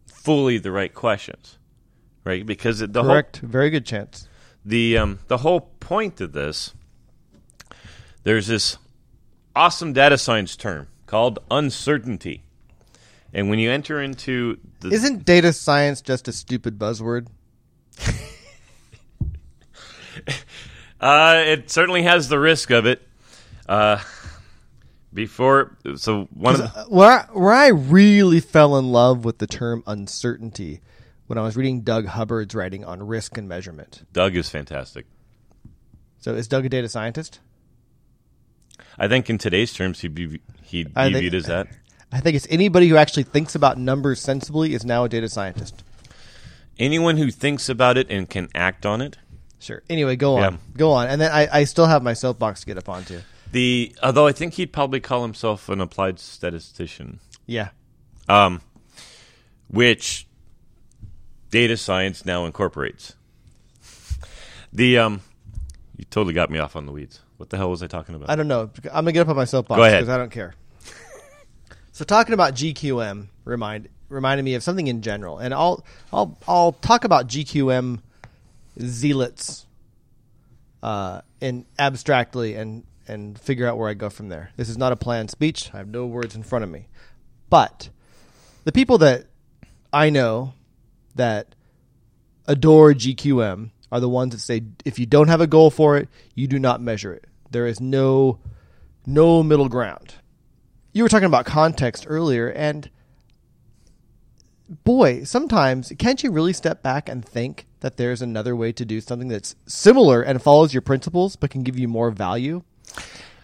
[0.07, 1.59] fully the right questions,
[2.23, 2.45] right?
[2.45, 3.39] Because the whole Correct.
[3.39, 4.29] Very good chance.
[4.67, 6.75] the um, the whole point of this
[8.23, 8.77] there's this
[9.57, 12.45] awesome data science term called uncertainty
[13.33, 17.29] and when you enter into the Isn't data science just a stupid buzzword?
[21.01, 23.07] uh, it certainly has the risk of it
[23.69, 23.99] uh,
[25.13, 29.39] before so one of the, Uh, Where I, where I really fell in love with
[29.39, 30.81] the term uncertainty
[31.27, 34.05] when I was reading Doug Hubbard's writing on risk and measurement.
[34.13, 35.07] doug is fantastic
[36.19, 37.41] So is Doug a data scientist?
[38.99, 41.69] i think in today's terms he'd be he'd be think- viewed as that
[42.13, 45.83] I think it's anybody who actually thinks about numbers sensibly is now a data scientist.
[46.79, 49.17] anyone who thinks about it and can act on it
[49.65, 49.83] Sure.
[49.89, 50.53] Anyway, go on.
[50.53, 50.59] Yeah.
[50.77, 51.09] Go on.
[51.09, 53.21] And then I, I still have my soapbox to get up onto.
[53.51, 57.69] the although i think he'd probably call himself an applied statistician Yeah.
[58.29, 58.61] um,
[59.69, 60.27] which
[61.51, 63.15] data science now incorporates.
[64.73, 65.21] The um,
[65.97, 67.21] you totally got me off on the weeds.
[67.37, 68.29] What the hell was I talking about?
[68.29, 68.71] I don't know.
[68.93, 70.55] I'm gonna get up on my soapbox because I don't care.
[71.93, 76.73] so talking about GQM remind reminded me of something in general, and I'll I'll I'll
[76.73, 78.01] talk about GQM
[78.81, 79.67] zealots,
[80.83, 84.51] uh, and abstractly and and figure out where I go from there.
[84.57, 85.71] This is not a planned speech.
[85.75, 86.89] I have no words in front of me,
[87.51, 87.91] but
[88.65, 89.27] the people that
[89.93, 90.55] I know
[91.15, 91.55] that
[92.47, 96.09] adore GQM are the ones that say if you don't have a goal for it,
[96.35, 97.27] you do not measure it.
[97.51, 98.41] There is no
[99.07, 100.15] no middle ground.
[100.93, 102.89] You were talking about context earlier and
[104.69, 109.01] boy, sometimes can't you really step back and think that there's another way to do
[109.01, 112.63] something that's similar and follows your principles but can give you more value?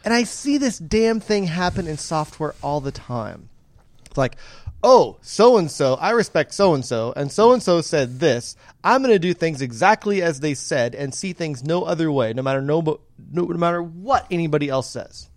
[0.04, 3.50] And I see this damn thing happen in software all the time.
[4.06, 4.36] It's like,
[4.82, 8.56] oh, so and so, I respect so and so, and so and so said this.
[8.82, 12.32] I'm going to do things exactly as they said and see things no other way,
[12.32, 12.80] no matter no,
[13.30, 15.28] no, no matter what anybody else says.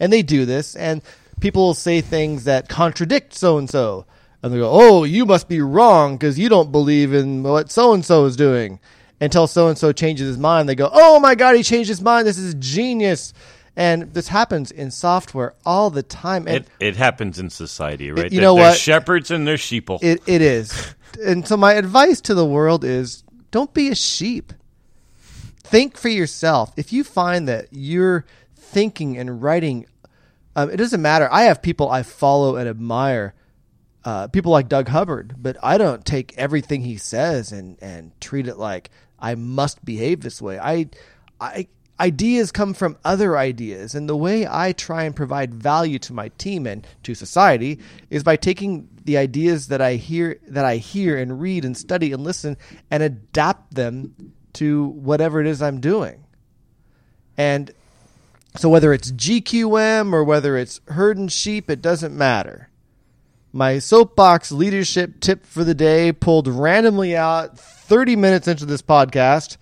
[0.00, 1.00] And they do this, and
[1.40, 4.04] people say things that contradict so and so,
[4.42, 7.92] and they go, "Oh, you must be wrong because you don't believe in what so
[7.92, 8.80] and so is doing."
[9.20, 12.00] Until so and so changes his mind, they go, "Oh my God, he changed his
[12.02, 12.26] mind!
[12.26, 13.32] This is genius."
[13.74, 16.46] And this happens in software all the time.
[16.46, 18.24] And It, it happens in society, right?
[18.30, 18.76] you There- know what?
[18.76, 19.98] shepherds and their sheeple.
[20.02, 20.94] It it is.
[21.24, 24.52] and so my advice to the world is don't be a sheep.
[25.64, 26.72] Think for yourself.
[26.76, 28.24] If you find that you're
[28.56, 29.86] thinking and writing
[30.54, 31.28] um, it doesn't matter.
[31.32, 33.32] I have people I follow and admire,
[34.04, 38.48] uh, people like Doug Hubbard, but I don't take everything he says and, and treat
[38.48, 40.58] it like I must behave this way.
[40.58, 40.90] I,
[41.40, 41.68] I
[42.00, 46.28] ideas come from other ideas, and the way I try and provide value to my
[46.30, 47.78] team and to society
[48.10, 52.12] is by taking the ideas that I hear that I hear and read and study
[52.12, 52.56] and listen
[52.90, 56.24] and adapt them to whatever it is I'm doing.
[57.36, 57.70] And
[58.56, 62.68] so whether it's GQM or whether it's herding sheep, it doesn't matter.
[63.52, 69.58] My soapbox leadership tip for the day pulled randomly out 30 minutes into this podcast,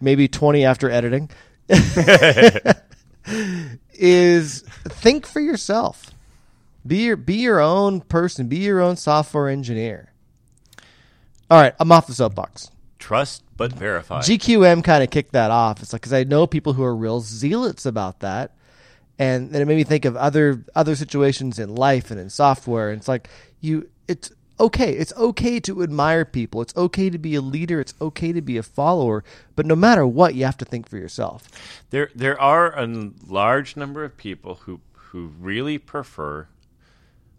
[0.00, 1.30] maybe 20 after editing,
[3.94, 6.10] is think for yourself.
[6.84, 10.12] Be your be your own person, be your own software engineer.
[11.50, 12.70] All right, I'm off the soapbox.
[12.98, 14.20] Trust but verify.
[14.20, 15.82] GQM kind of kicked that off.
[15.82, 18.56] It's like because I know people who are real zealots about that,
[19.20, 22.88] and then it made me think of other other situations in life and in software.
[22.88, 23.28] And it's like
[23.60, 24.92] you, it's okay.
[24.92, 26.62] It's okay to admire people.
[26.62, 27.80] It's okay to be a leader.
[27.80, 29.22] It's okay to be a follower.
[29.56, 31.50] But no matter what, you have to think for yourself.
[31.90, 36.48] There, there are a large number of people who who really prefer.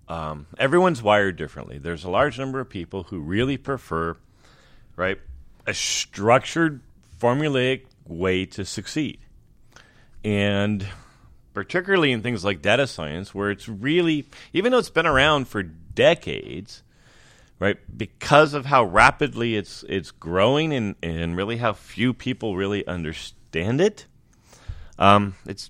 [0.08, 1.80] Um, everyone's wired differently.
[1.80, 4.18] There's a large number of people who really prefer,
[4.98, 5.20] right,
[5.66, 6.82] a structured,
[7.20, 9.20] formulaic way to succeed,
[10.24, 10.86] and
[11.54, 15.64] particularly in things like data science, where it's really, even though it's been around for
[15.64, 16.84] decades,
[17.60, 22.86] right, because of how rapidly it's it's growing and and really how few people really
[22.88, 24.06] understand it.
[24.98, 25.70] Um, it's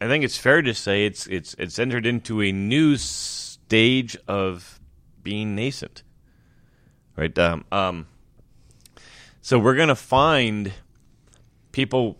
[0.00, 4.80] I think it's fair to say it's it's it's entered into a new stage of
[5.22, 6.02] being nascent,
[7.16, 7.36] right?
[7.38, 8.06] Um, um,
[9.40, 10.72] so we're gonna find
[11.72, 12.16] people,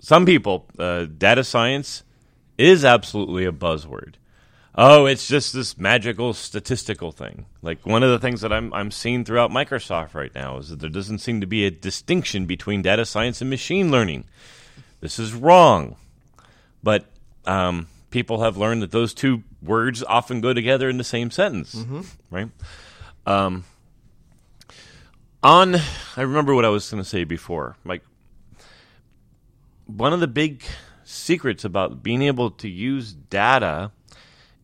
[0.00, 2.02] some people, uh, data science
[2.56, 4.14] is absolutely a buzzword.
[4.74, 7.46] Oh, it's just this magical statistical thing.
[7.62, 10.78] Like one of the things that I'm I'm seeing throughout Microsoft right now is that
[10.78, 14.24] there doesn't seem to be a distinction between data science and machine learning.
[15.00, 15.96] This is wrong.
[16.82, 17.06] But
[17.44, 21.74] um, people have learned that those two words often go together in the same sentence,
[22.30, 22.48] right?
[23.26, 23.64] Um,
[25.42, 25.74] on,
[26.16, 27.76] I remember what I was going to say before.
[27.84, 28.02] Like,
[29.88, 30.62] one of the big
[31.02, 33.90] secrets about being able to use data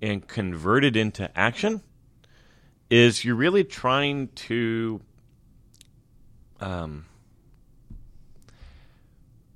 [0.03, 1.83] and convert it into action
[2.91, 5.01] is you're really trying to
[6.61, 7.07] um,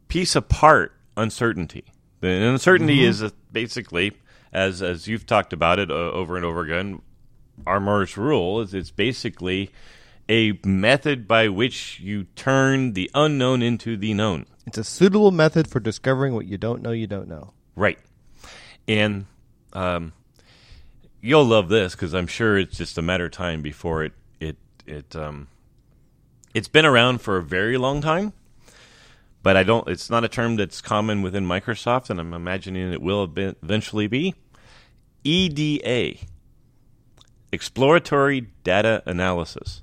[0.09, 1.85] piece apart uncertainty.
[2.21, 4.13] The uncertainty is uh, basically,
[4.53, 7.03] as as you've talked about it uh, over and over again,
[7.67, 9.71] Armour's rule is it's basically
[10.29, 14.47] a method by which you turn the unknown into the known.
[14.69, 17.55] It's a suitable method for discovering what you don't know you don't know.
[17.75, 17.99] Right.
[18.87, 19.25] And
[19.73, 20.13] um,
[21.23, 24.59] you'll love this because I'm sure it's just a matter of time before it it
[24.87, 25.49] it um,
[26.53, 28.35] it's been around for a very long time,
[29.43, 29.89] but I don't.
[29.89, 34.35] It's not a term that's common within Microsoft, and I'm imagining it will eventually be.
[35.25, 36.19] EDA,
[37.53, 39.83] exploratory data analysis.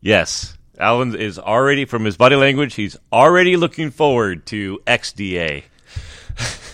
[0.00, 2.74] Yes, Alan is already from his body language.
[2.74, 5.64] He's already looking forward to XDA.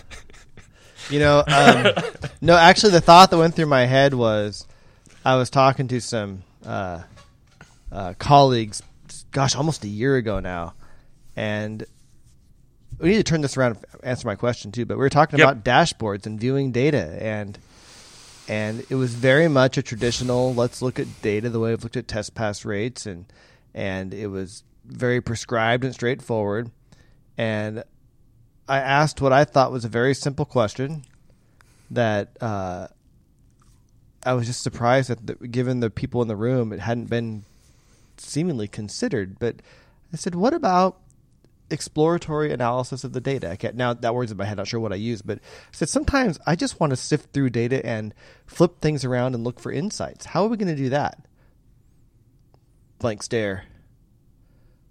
[1.11, 1.93] You know, um,
[2.41, 4.67] No, actually, the thought that went through my head was
[5.23, 7.03] I was talking to some uh,
[7.93, 8.83] uh, colleagues,
[9.31, 10.73] gosh, almost a year ago now,
[11.37, 11.85] and
[12.99, 14.87] we need to turn this around and answer my question too.
[14.87, 15.47] But we were talking Yep.
[15.49, 17.59] about dashboards and viewing data, and
[18.49, 20.55] and it was very much a traditional.
[20.55, 23.27] Let's look at data the way we've looked at test pass rates, and
[23.75, 26.71] and it was very prescribed and straightforward.
[27.37, 27.83] And
[28.69, 31.05] I asked what I thought was a very simple question
[31.91, 32.89] that uh,
[34.25, 37.45] I was just surprised that, the, given the people in the room, it hadn't been
[38.17, 39.39] seemingly considered.
[39.39, 39.57] But
[40.13, 41.01] I said, "What about
[41.71, 44.57] exploratory analysis of the data?" I can't, now that word's in my head.
[44.57, 45.41] Not sure what I use, but I
[45.73, 48.15] said sometimes I just want to sift through data and
[48.47, 50.27] flip things around and look for insights.
[50.27, 51.27] How are we going to do that?
[53.05, 53.65] Blank stare.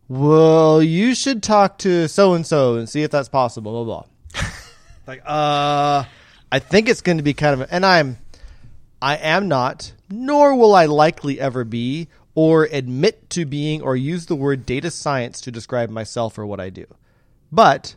[0.08, 3.84] Well, you should talk to so and so and see if that's possible.
[3.84, 4.50] Blah blah.
[5.08, 6.04] like, uh,
[6.52, 8.20] I think it's going to be kind of, and I'm,
[9.02, 14.28] I am not, nor will I likely ever be, or admit to being, or use
[14.28, 16.86] the word data science to describe myself or what I do.
[17.52, 17.96] But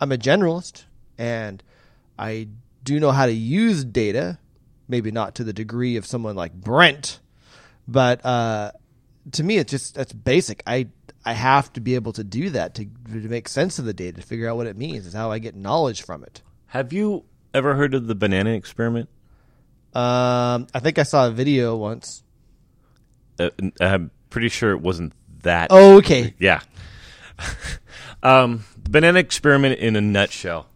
[0.00, 0.82] I'm a generalist,
[1.16, 1.62] and
[2.18, 2.48] I
[2.82, 4.40] do know how to use data.
[4.88, 7.20] Maybe not to the degree of someone like Brent,
[7.86, 8.72] but uh,
[9.32, 10.62] to me, it's just that's basic.
[10.66, 10.88] I
[11.24, 14.20] I have to be able to do that to, to make sense of the data,
[14.20, 15.06] to figure out what it means.
[15.06, 16.42] Is how I get knowledge from it.
[16.66, 19.08] Have you ever heard of the banana experiment?
[19.94, 22.22] Um, I think I saw a video once.
[23.38, 25.12] Uh, I'm pretty sure it wasn't
[25.42, 25.68] that.
[25.70, 26.34] Oh, okay.
[26.38, 26.60] Yeah.
[28.22, 30.66] um, the banana experiment in a nutshell.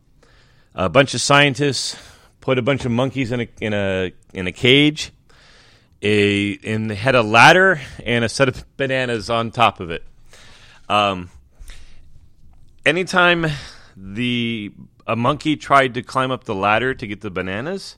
[0.74, 1.96] A bunch of scientists
[2.40, 5.12] put a bunch of monkeys in a in a in a cage.
[6.02, 10.04] A and they had a ladder and a set of bananas on top of it.
[10.88, 11.30] Um,
[12.84, 13.46] anytime
[13.96, 14.72] the
[15.06, 17.96] a monkey tried to climb up the ladder to get the bananas,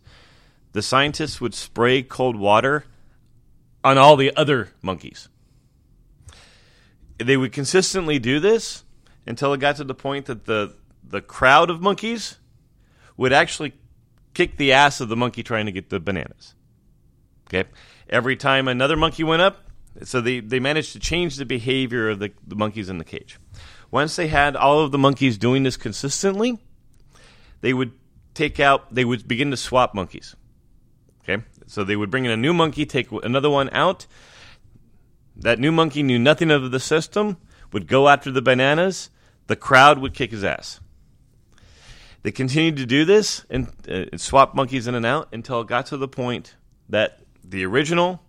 [0.72, 2.84] the scientists would spray cold water
[3.82, 5.28] on all the other monkeys
[7.18, 8.84] they would consistently do this
[9.26, 10.74] until it got to the point that the
[11.06, 12.38] the crowd of monkeys
[13.16, 13.74] would actually
[14.32, 16.54] kick the ass of the monkey trying to get the bananas.
[17.46, 17.68] Okay,
[18.08, 19.68] every time another monkey went up,
[20.02, 23.38] so they they managed to change the behavior of the, the monkeys in the cage.
[23.90, 26.58] Once they had all of the monkeys doing this consistently,
[27.60, 27.92] they would
[28.34, 30.34] take out they would begin to swap monkeys.
[31.22, 34.06] Okay, so they would bring in a new monkey, take another one out,
[35.36, 37.38] that new monkey knew nothing of the system,
[37.72, 39.10] would go after the bananas,
[39.46, 40.80] the crowd would kick his ass.
[42.22, 45.86] They continued to do this and uh, swap monkeys in and out until it got
[45.86, 46.56] to the point
[46.88, 48.22] that the original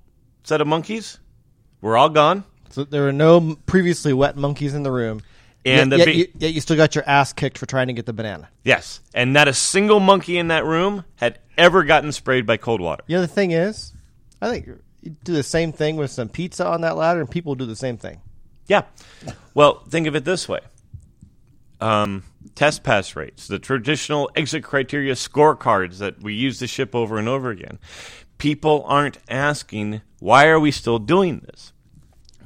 [0.44, 1.20] set of monkeys
[1.82, 2.44] were all gone.
[2.70, 5.22] So there were no previously wet monkeys in the room,
[5.64, 7.94] And yet, the yet, you, yet you still got your ass kicked for trying to
[7.94, 8.50] get the banana.
[8.64, 12.82] Yes, and not a single monkey in that room had ever gotten sprayed by cold
[12.82, 13.04] water.
[13.08, 13.94] You know the thing is,
[14.42, 14.68] I think
[15.02, 17.76] you do the same thing with some pizza on that ladder, and people do the
[17.76, 18.22] same thing.
[18.68, 18.84] Yeah.
[19.54, 20.60] Well, think of it this way.
[21.80, 22.24] Um,
[22.56, 27.28] test pass rates, the traditional exit criteria scorecards that we use to ship over and
[27.28, 27.80] over again.
[28.38, 31.74] People aren't asking, why are we still doing this?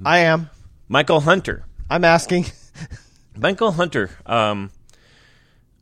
[0.06, 0.49] I am.
[0.88, 1.65] Michael Hunter.
[1.89, 2.45] I'm asking.
[3.36, 4.71] Michael Hunter um,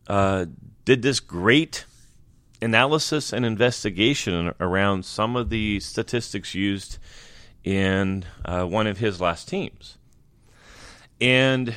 [0.07, 0.45] uh,
[0.85, 1.85] did this great
[2.61, 6.97] analysis and investigation around some of the statistics used
[7.63, 9.97] in uh, one of his last teams.
[11.19, 11.75] And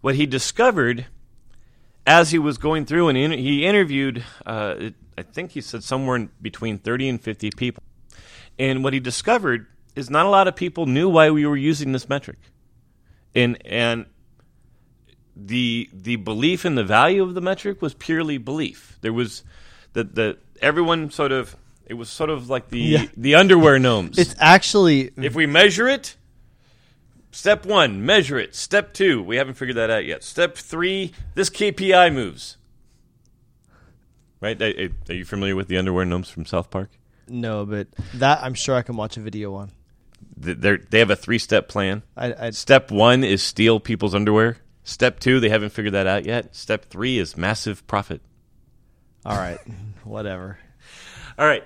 [0.00, 1.06] what he discovered
[2.06, 6.16] as he was going through and he interviewed, uh, it- I think he said somewhere
[6.16, 7.82] in between 30 and 50 people.
[8.58, 11.92] And what he discovered is not a lot of people knew why we were using
[11.92, 12.38] this metric.
[13.34, 14.06] And, and
[15.36, 18.98] the the belief in the value of the metric was purely belief.
[19.00, 19.42] There was
[19.94, 23.06] that the everyone sort of it was sort of like the Yeah.
[23.16, 24.16] the underwear gnomes.
[24.18, 26.16] It's actually if we measure it,
[27.34, 28.54] step one, measure it.
[28.54, 30.22] Step two, we haven't figured that out yet.
[30.22, 32.56] Step three, this KPI moves.
[34.40, 34.60] Right?
[34.60, 36.90] Are you familiar with the underwear gnomes from South Park?
[37.26, 39.70] no, but that I'm sure I can watch a video on.
[40.36, 42.02] They're, they have a three step plan.
[42.16, 44.58] I, I Step one is steal people's underwear.
[44.82, 46.54] Step two, they haven't figured that out yet.
[46.54, 48.20] Step three is massive profit.
[49.24, 49.58] all right,
[50.04, 50.58] whatever.
[51.38, 51.64] All right.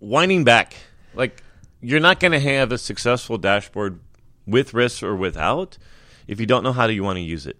[0.00, 0.74] Winding back,
[1.14, 1.42] like
[1.80, 4.00] you're not going to have a successful dashboard
[4.50, 5.78] with risks or without
[6.26, 7.56] if you don't know how do you want to use it.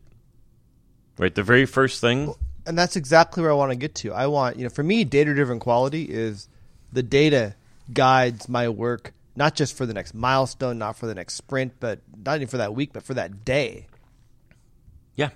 [1.18, 1.34] Right?
[1.34, 2.34] The very first thing,
[2.66, 4.12] and that's exactly where I want to get to.
[4.12, 6.48] I want, you know, for me, data driven quality is
[6.92, 7.54] the data
[7.92, 12.00] guides my work, not just for the next milestone, not for the next sprint, but
[12.24, 13.86] not even for that week, but for that day.
[15.16, 15.30] yeah.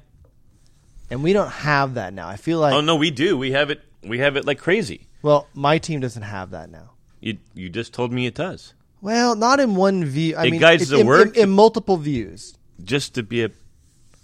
[1.11, 2.29] And we don't have that now.
[2.29, 3.37] I feel like Oh no, we do.
[3.37, 5.07] We have it We have it like crazy.
[5.23, 6.93] Well, my team doesn't have that now.
[7.21, 8.75] You you just told me it does.
[9.05, 10.35] Well, not in one view.
[10.35, 11.37] I It mean, guides the in, work.
[11.37, 12.57] in, in multiple views.
[12.83, 13.51] Just to be a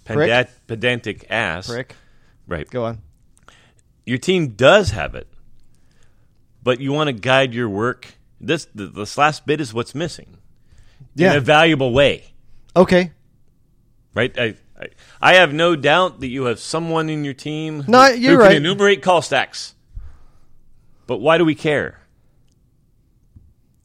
[0.05, 1.67] pedat- pedantic ass.
[1.67, 1.95] Prick,
[2.47, 2.67] Right.
[2.67, 2.99] go on.
[4.07, 5.27] Your team does have it,
[6.63, 8.15] but you want to guide your work.
[8.39, 10.37] This th- this last bit is what's missing
[11.15, 12.33] in a valuable way.
[12.75, 13.11] Okay.
[14.15, 14.35] right?
[14.39, 14.87] I, I,
[15.21, 18.39] I have no doubt that you have someone in your team who, No, you're who
[18.39, 18.47] right.
[18.47, 19.75] can enumerate call stacks.
[21.05, 21.99] But why do we care?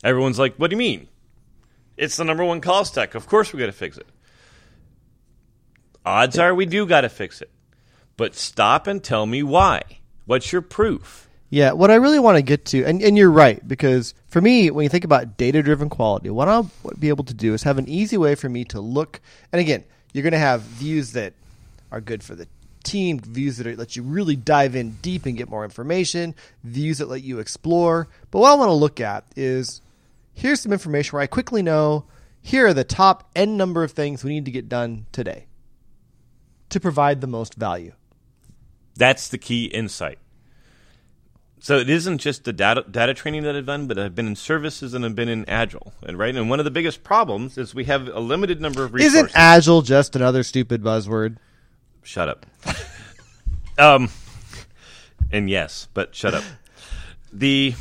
[0.05, 1.09] Everyone's like, "What do you mean?
[1.97, 3.15] It's the number one call stack.
[3.15, 4.07] Of course we got to fix it."
[6.05, 7.51] Odds are we do got to fix it.
[8.17, 9.83] But stop and tell me why.
[10.25, 11.29] What's your proof?
[11.51, 14.71] Yeah, what I really want to get to, and, and you're right, because for me,
[14.71, 17.79] when you think about data driven quality, what I'll be able to do is have
[17.79, 19.21] an easy way for me to look.
[19.53, 21.35] And again, you're going to have views that
[21.93, 22.49] are good for the
[22.83, 26.35] team, views that are, let you really dive in deep and get more information,
[26.65, 28.09] views that let you explore.
[28.31, 29.81] But what I want to look at is
[30.37, 32.05] here's some information where I quickly know
[32.41, 35.47] here are the top N number of things we need to get done today
[36.69, 37.93] to provide the most value.
[38.95, 40.19] That's the key insight.
[41.59, 44.37] So it isn't just the data, data training that I've done, but I've been in
[44.37, 46.35] services and I've been in Agile, and right.
[46.37, 49.15] And one of the biggest problems is we have a limited number of resources.
[49.15, 51.39] Isn't Agile just another stupid buzzword?
[52.05, 52.47] shut up.
[53.79, 54.11] um,
[55.33, 56.45] and yes, but shut up.
[57.33, 57.75] The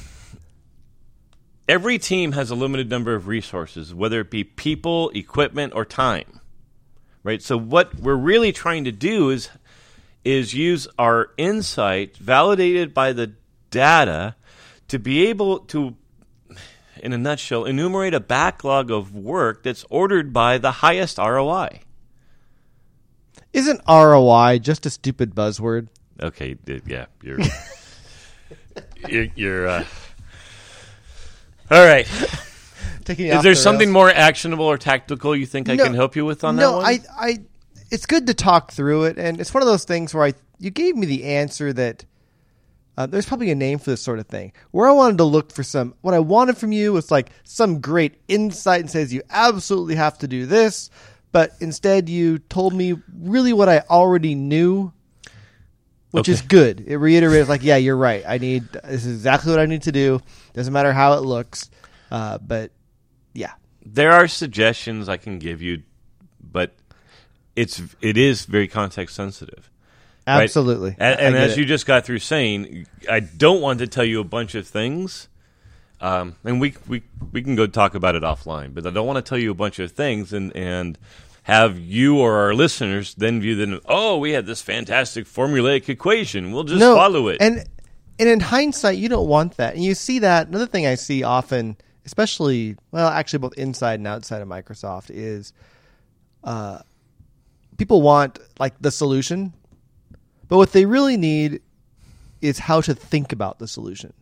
[1.68, 6.40] every team has a limited number of resources, whether it be people, equipment, or time.
[7.24, 7.42] Right.
[7.42, 9.50] So what we're really trying to do is
[10.24, 13.34] is use our insight validated by the
[13.70, 14.36] data
[14.88, 15.96] to be able to
[17.02, 21.82] in a nutshell enumerate a backlog of work that's ordered by the highest ROI.
[23.54, 25.88] Isn't ROI just a stupid buzzword?
[26.22, 26.56] Okay,
[26.86, 27.40] yeah, you're
[29.10, 29.86] you're, you're uh,
[31.72, 32.08] all right.
[33.06, 36.26] Taking Is there something more actionable or tactical you think I No, can help you
[36.26, 36.84] with on no, that one?
[36.84, 37.38] No, I, I,
[37.92, 40.72] it's good to talk through it, and it's one of those things where I, you
[40.72, 42.04] gave me the answer that
[42.98, 44.54] uh, there's probably a name for this sort of thing.
[44.72, 47.80] Where I wanted to look for some, what I wanted from you was like some
[47.80, 50.90] great insight and says you absolutely have to do this,
[51.32, 54.94] but instead you told me really what I already knew,
[56.16, 56.84] which is good.
[56.88, 58.24] It reiterates like, yeah, you're right.
[58.28, 60.22] I need this is exactly what I need to do.
[60.54, 61.70] Doesn't matter how it looks,
[62.12, 62.72] uh, but
[63.34, 63.54] yeah,
[63.86, 65.84] there are suggestions I can give you,
[66.42, 66.76] but
[67.56, 69.70] it's it is very context sensitive.
[70.28, 70.44] right?
[70.44, 70.96] absolutely.
[70.98, 71.60] And, and as it.
[71.60, 75.28] you just got through saying, I don't want to tell you a bunch of things,
[76.02, 78.74] um, and we we we can go talk about it offline.
[78.74, 80.98] But I don't want to tell you a bunch of things and and
[81.46, 83.80] have you or our listeners then view them.
[83.86, 86.52] Oh, we had this fantastic formulaic equation.
[86.52, 87.38] We'll just follow it.
[87.40, 87.64] And
[88.18, 89.76] and in hindsight, you don't want that.
[89.76, 94.08] And you see that another thing I see often, especially well, actually both inside and
[94.08, 95.54] outside of Microsoft, is
[96.44, 96.80] uh,
[97.78, 99.54] people want like the solution,
[100.48, 101.62] but what they really need
[102.42, 104.14] is how to think about the solution.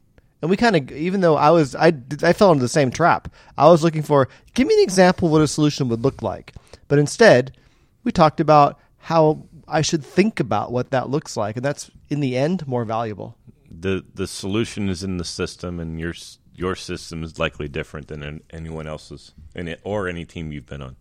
[0.44, 3.34] And we kind of, even though I was, I, I fell into the same trap.
[3.58, 6.52] I was looking for, give me an example of what a solution would look like.
[6.90, 7.56] But instead,
[8.04, 11.56] we talked about how I should think about what that looks like.
[11.56, 13.38] And that's, in the end, more valuable.
[13.72, 16.14] the the solution is in the system, and your
[16.54, 20.82] your system is likely different than anyone else's, in it, or any team you've been
[20.82, 20.98] on.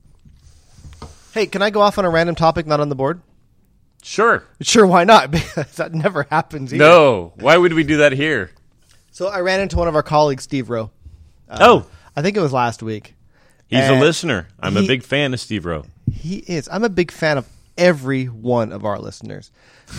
[1.34, 3.20] Hey, can I go off on a random topic not on the board?
[4.04, 4.44] Sure.
[4.60, 5.30] Sure, why not?
[5.32, 6.84] Because that never happens either.
[6.84, 7.32] No.
[7.36, 8.50] Why would we do that here?
[9.12, 10.90] So I ran into one of our colleagues, Steve Rowe.
[11.48, 11.86] Uh, oh,
[12.16, 13.14] I think it was last week.
[13.68, 14.48] he's a listener.
[14.58, 15.84] I'm a big fan of Steve Rowe.
[16.10, 16.68] He is.
[16.72, 17.46] I'm a big fan of
[17.76, 19.50] every one of our listeners.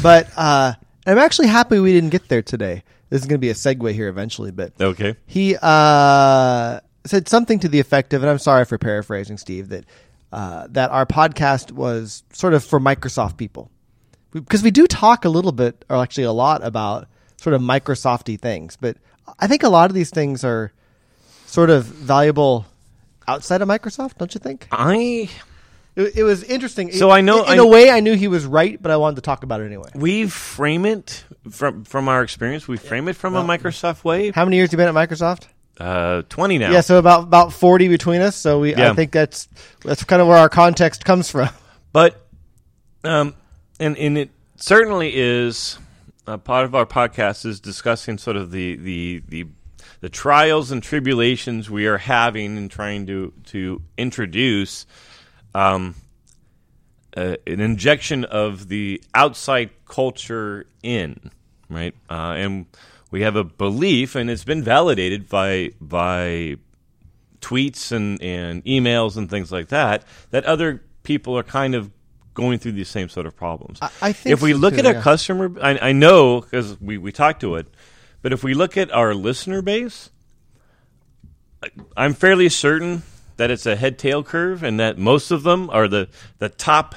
[0.02, 0.74] But uh,
[1.06, 2.84] I'm actually happy we didn't get there today.
[3.10, 5.16] This is going to be a segue here eventually, but Okay.
[5.28, 9.86] he uh, said something to the effect of, and I'm sorry for paraphrasing, Steve, that
[10.32, 13.70] uh, that our podcast was sort of for Microsoft people,
[14.32, 17.08] because we do talk a little bit, or actually a lot, about
[17.44, 18.78] sort of Microsofty things.
[18.80, 18.98] But
[19.40, 20.72] I think a lot of these things are
[21.46, 22.66] sort of valuable
[23.28, 24.68] outside of Microsoft, don't you think?
[24.72, 25.30] I
[25.96, 26.92] It, it was interesting.
[26.92, 28.98] So I know- in, in I- a way, I knew he was right, but I
[28.98, 29.90] wanted to talk about it anyway.
[29.94, 32.68] we frame it from from our experience.
[32.68, 34.32] We frame it from a Microsoft way.
[34.32, 35.48] How many years you been at Microsoft?
[35.80, 36.72] Uh, Twenty now.
[36.72, 38.36] Yeah, so about about forty between us.
[38.36, 39.48] So we, I think that's
[39.84, 41.50] that's kind of where our context comes from.
[41.92, 42.20] But,
[43.04, 43.36] um,
[43.80, 45.78] and and it certainly is
[46.28, 49.48] a part of our podcast is discussing sort of the the the
[50.00, 54.86] the trials and tribulations we are having in trying to to introduce
[55.56, 55.96] um,
[57.16, 61.32] uh, an injection of the outside culture in
[61.74, 61.96] right?
[62.10, 62.66] Uh, and
[63.12, 66.58] we have a belief, and it's been validated by by
[67.42, 71.92] tweets and, and emails and things like that, that other people are kind of
[72.34, 73.80] going through these same sort of problems.
[73.82, 75.02] I- I think if we so look too, at a yeah.
[75.02, 77.68] customer, I, I know because we, we talked to it,
[78.22, 80.10] but if we look at our listener base,
[81.64, 83.04] I- I'm fairly certain
[83.38, 86.08] that it's a head tail curve, and that most of them are the
[86.40, 86.96] the top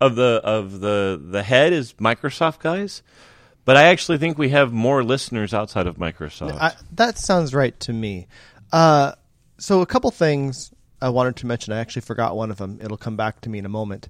[0.00, 3.02] of the of the the head is Microsoft guys.
[3.64, 6.58] But I actually think we have more listeners outside of Microsoft.
[6.60, 8.26] I, that sounds right to me.
[8.72, 9.12] Uh,
[9.58, 11.72] so a couple things I wanted to mention.
[11.72, 12.80] I actually forgot one of them.
[12.82, 14.08] It'll come back to me in a moment.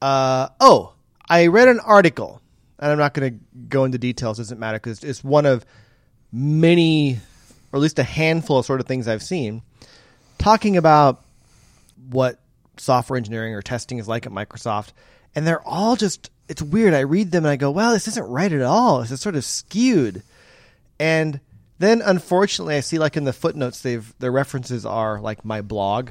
[0.00, 0.94] Uh, oh,
[1.28, 2.40] I read an article,
[2.78, 4.38] and I'm not going to go into details.
[4.38, 5.64] Doesn't matter because it's one of
[6.32, 7.18] many,
[7.72, 9.62] or at least a handful of sort of things I've seen,
[10.38, 11.22] talking about
[12.10, 12.38] what
[12.76, 14.92] software engineering or testing is like at Microsoft,
[15.34, 16.30] and they're all just.
[16.48, 16.94] It's weird.
[16.94, 19.00] I read them and I go, "Well, this isn't right at all.
[19.00, 20.22] This is sort of skewed."
[20.98, 21.38] And
[21.80, 26.10] then unfortunately I see like in the footnotes they've their references are like my blog.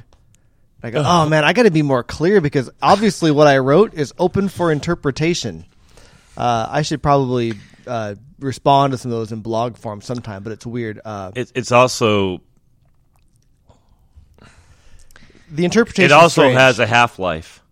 [0.82, 3.94] I go, oh man, I got to be more clear because obviously what I wrote
[3.94, 5.66] is open for interpretation.
[6.36, 7.54] Uh, I should probably
[7.86, 11.00] uh, respond to some of those in blog form sometime, but it's weird.
[11.04, 12.40] Uh, It, it's also
[15.50, 16.04] the interpretation.
[16.04, 17.62] it also has a half life,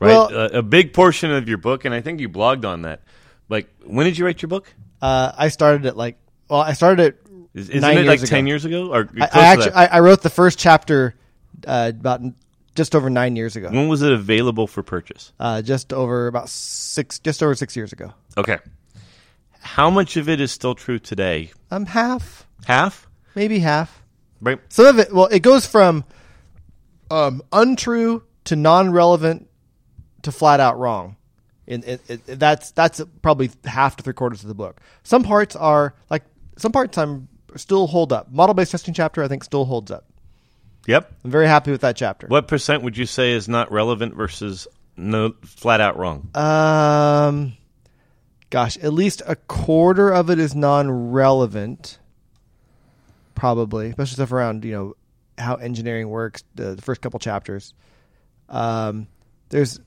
[0.00, 0.08] right?
[0.08, 3.02] Well- a, a big portion of your book, and I think you blogged on that.
[3.48, 4.72] Like, when did you write your book?
[5.02, 6.16] Uh, I started it like
[6.48, 7.20] well, I started it
[7.54, 9.72] Is, isn't nine it years like ten years ago, or I, I actually?
[9.72, 11.14] I, I wrote the first chapter
[11.66, 12.20] uh, about
[12.74, 13.68] just over nine years ago.
[13.70, 15.32] when was it available for purchase?
[15.38, 18.12] Uh, just over about six, just over six years ago.
[18.36, 18.58] Okay,
[19.60, 21.50] how much of it is still true today?
[21.70, 24.02] I'm half, Half, maybe half.
[24.40, 24.58] right?
[24.68, 26.04] Some of it, well, it goes from
[27.10, 29.48] um, untrue to non-relevant
[30.22, 31.16] to flat out wrong.
[31.66, 34.80] And it, it, that's that's probably half to three quarters of the book.
[35.02, 36.22] Some parts are like
[36.58, 38.30] some parts I'm still hold up.
[38.30, 40.04] Model-based testing chapter I think still holds up.
[40.86, 41.12] Yep.
[41.24, 42.26] I'm very happy with that chapter.
[42.26, 46.28] What percent would you say is not relevant versus no flat out wrong?
[46.34, 47.54] Um,
[48.50, 51.98] gosh, at least a quarter of it is non-relevant.
[53.34, 54.94] Probably, especially stuff around you know
[55.36, 56.44] how engineering works.
[56.54, 57.74] The, the first couple chapters.
[58.48, 59.08] Um,
[59.48, 59.80] there's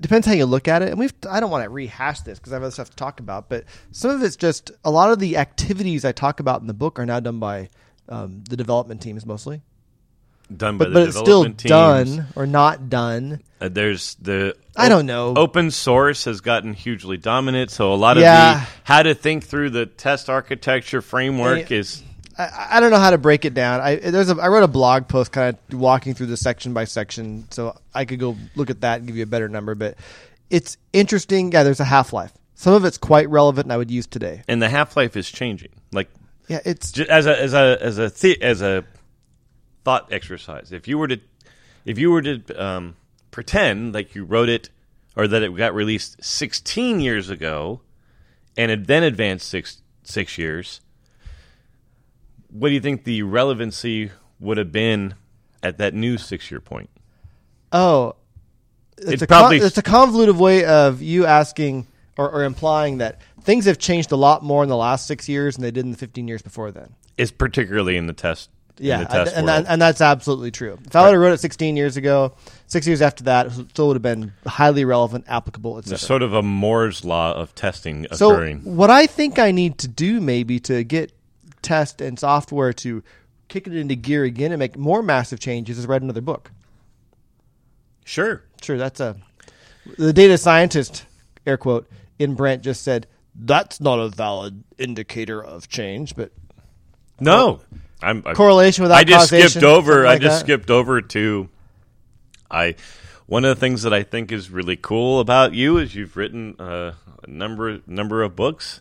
[0.00, 1.14] depends how you look at it, and we've.
[1.30, 3.64] I don't want to rehash this because I have other stuff to talk about, but
[3.92, 6.98] some of it's just a lot of the activities I talk about in the book
[6.98, 7.68] are now done by
[8.08, 9.62] um, the development teams mostly,
[10.54, 11.62] Done by but the but it's still teams.
[11.62, 13.40] done or not done.
[13.60, 15.34] Uh, there's the I don't know.
[15.36, 18.54] Open source has gotten hugely dominant, so a lot of Yeah.
[18.60, 21.78] the how to think through the test architecture framework Yeah.
[21.78, 22.02] is
[22.38, 23.80] I, I don't know how to break it down.
[23.80, 26.84] I there's a I wrote a blog post kind of walking through the section by
[26.84, 29.74] section, so I could go look at that and give you a better number.
[29.74, 29.96] But
[30.50, 31.52] it's interesting.
[31.52, 32.32] Yeah, there's a half life.
[32.54, 34.42] Some of it's quite relevant, and I would use today.
[34.48, 35.70] and the half life is changing.
[35.92, 36.08] Like
[36.52, 38.84] Yeah, it's ju- as a as a as a the, as a
[39.84, 40.70] thought exercise.
[40.72, 41.18] If you were to
[41.84, 42.96] if you were to um,
[43.30, 44.68] pretend like you wrote it
[45.16, 47.80] or that it got released 16 years ago
[48.56, 50.80] and it then advanced six six years,
[52.50, 55.14] what do you think the relevancy would have been
[55.62, 56.90] at that new six year point?
[57.72, 58.14] oh,
[58.98, 61.86] it's It's a probably- con- it's a convoluted way of you asking
[62.18, 65.56] or, or implying that things have changed a lot more in the last six years
[65.56, 66.94] than they did in the 15 years before then.
[67.16, 68.50] It's particularly in the test.
[68.78, 70.78] Yeah, the test and, that, and that's absolutely true.
[70.86, 72.32] If I would have wrote it 16 years ago,
[72.66, 75.98] six years after that, it still would have been highly relevant, applicable, etc.
[75.98, 78.60] Sort of a Moore's law of testing So occurring.
[78.76, 81.12] what I think I need to do maybe to get
[81.60, 83.02] test and software to
[83.48, 86.50] kick it into gear again and make more massive changes is write another book.
[88.04, 88.42] sure.
[88.62, 89.16] Sure, that's a
[89.98, 91.04] the data scientist
[91.46, 91.88] air quote
[92.18, 96.32] in Brent just said that's not a valid indicator of change, but
[97.20, 97.60] No,
[98.02, 99.92] I'm I, correlation without I just causation, skipped over.
[99.92, 100.46] something I just that.
[100.46, 101.48] skipped over to.
[102.50, 102.74] I
[103.26, 106.56] one of the things that I think is really cool about you is you've written
[106.60, 108.80] uh, a number number of books.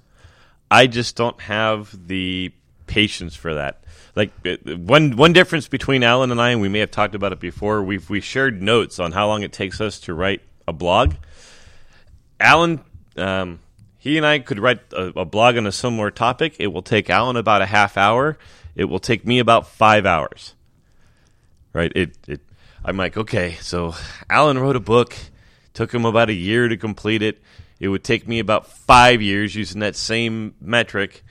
[0.69, 2.51] I just don't have the
[2.87, 3.83] patience for that.
[4.15, 4.31] Like
[4.65, 7.81] one one difference between Alan and I, and we may have talked about it before.
[7.83, 11.13] We've we shared notes on how long it takes us to write a blog.
[12.39, 12.81] Alan,
[13.15, 13.59] um,
[14.01, 16.55] he and I could write a, a blog on a similar topic.
[16.57, 18.35] It will take Alan about a half hour.
[18.75, 20.55] It will take me about five hours.
[21.71, 21.91] Right?
[21.95, 22.17] It.
[22.27, 22.41] it
[22.83, 23.93] I'm like, okay, so
[24.27, 25.15] Alan wrote a book.
[25.75, 27.43] Took him about a year to complete it.
[27.79, 31.23] It would take me about five years using that same metric.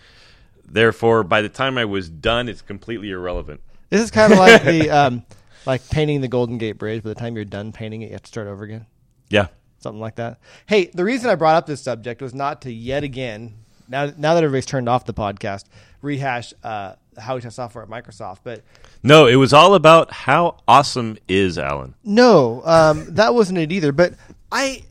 [0.64, 3.62] Therefore, by the time I was done, it's completely irrelevant.
[3.88, 5.24] This is kind of like the um,
[5.66, 7.02] like painting the Golden Gate Bridge.
[7.02, 8.86] By the time you're done painting it, you have to start over again.
[9.28, 9.48] Yeah.
[9.80, 10.38] Something like that.
[10.66, 13.54] Hey, the reason I brought up this subject was not to yet again
[13.88, 15.64] now now that everybody's turned off the podcast
[16.02, 18.62] rehash uh, how we test software at Microsoft, but
[19.02, 21.94] No, it was all about how awesome is Alan.
[22.04, 23.90] no, um, that wasn't it either.
[23.92, 24.14] But
[24.52, 24.84] I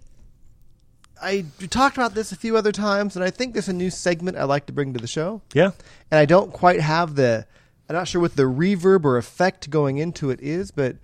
[1.21, 4.37] I talked about this a few other times, and I think there's a new segment
[4.37, 5.41] I like to bring to the show.
[5.53, 5.71] Yeah.
[6.11, 7.45] and I don't quite have the.
[7.89, 10.97] I'm not sure what the reverb or effect going into it is, but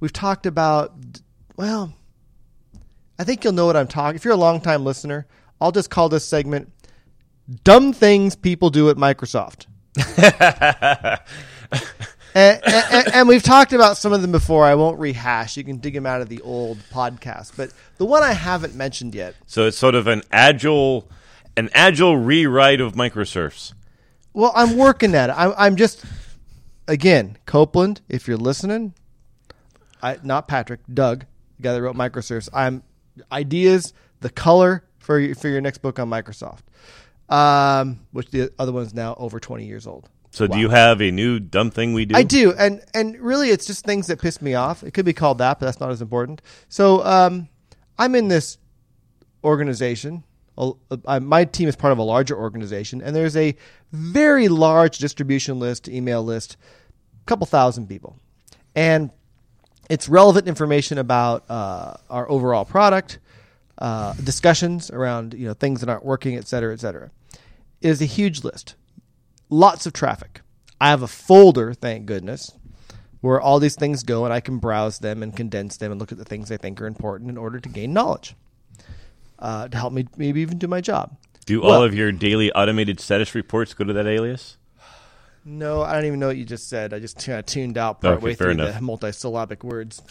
[0.00, 0.94] we've talked about.
[1.56, 1.92] Well,
[3.20, 4.16] I think you'll know what I'm talking.
[4.16, 5.26] If you're a longtime listener,
[5.60, 6.72] I'll just call this segment
[7.64, 9.66] "Dumb Things People Do at Microsoft."
[12.34, 14.64] and, and, and we've talked about some of them before.
[14.64, 15.58] I won't rehash.
[15.58, 17.58] You can dig them out of the old podcast.
[17.58, 21.06] But the one I haven't mentioned yet So it's sort of an agile,
[21.58, 23.74] an agile rewrite of microserfs.
[24.32, 25.34] Well, I'm working at it.
[25.36, 26.06] I'm, I'm just,
[26.88, 28.94] again, Coupland, if you're listening,
[30.02, 31.26] I not Patrick, Doug,
[31.58, 32.48] the guy that wrote Microserfs.
[32.54, 32.82] I'm
[33.32, 36.62] ideas, the color for your, for your next book on Microsoft,
[37.28, 40.08] um, which the other one's now over 20 years old.
[40.32, 42.14] So do you have a new dumb thing we do?
[42.14, 44.84] I do, and and really, it's just things that piss me off.
[44.84, 46.40] It could be called that, but that's not as important.
[46.68, 47.48] So, um,
[47.98, 48.56] I'm in this
[49.42, 50.22] organization.
[51.04, 53.56] My team is part of a larger organization, and there's a
[53.90, 56.56] very large distribution list, email list,
[57.22, 58.16] a couple thousand people,
[58.76, 59.10] and
[59.90, 63.18] it's relevant information about uh, our overall product,
[63.76, 67.10] uh, discussions around you know things that aren't working, et cetera, et cetera.
[67.82, 68.74] It is a huge list
[69.50, 70.40] lots of traffic.
[70.80, 72.52] I have a folder, thank goodness,
[73.20, 76.12] where all these things go and I can browse them and condense them and look
[76.12, 78.34] at the things I think are important in order to gain knowledge.
[79.38, 81.16] Uh, to help me maybe even do my job.
[81.46, 84.56] do well- all of your daily automated status reports go to that alias?
[85.44, 86.92] No, I don't even know what you just said.
[86.92, 88.74] I just kind of tuned out Okay, partway fair through enough.
[88.74, 90.02] the multisyllabic words.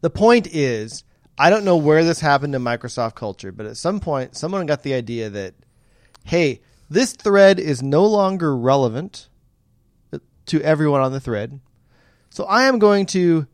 [0.00, 1.04] the point is,
[1.36, 4.82] I don't know where this happened in Microsoft culture, but at some point, someone got
[4.82, 5.54] the idea that,
[6.24, 9.28] hey, this thread is no longer relevant
[10.46, 11.60] to everyone on the thread.
[12.30, 13.46] So I am going to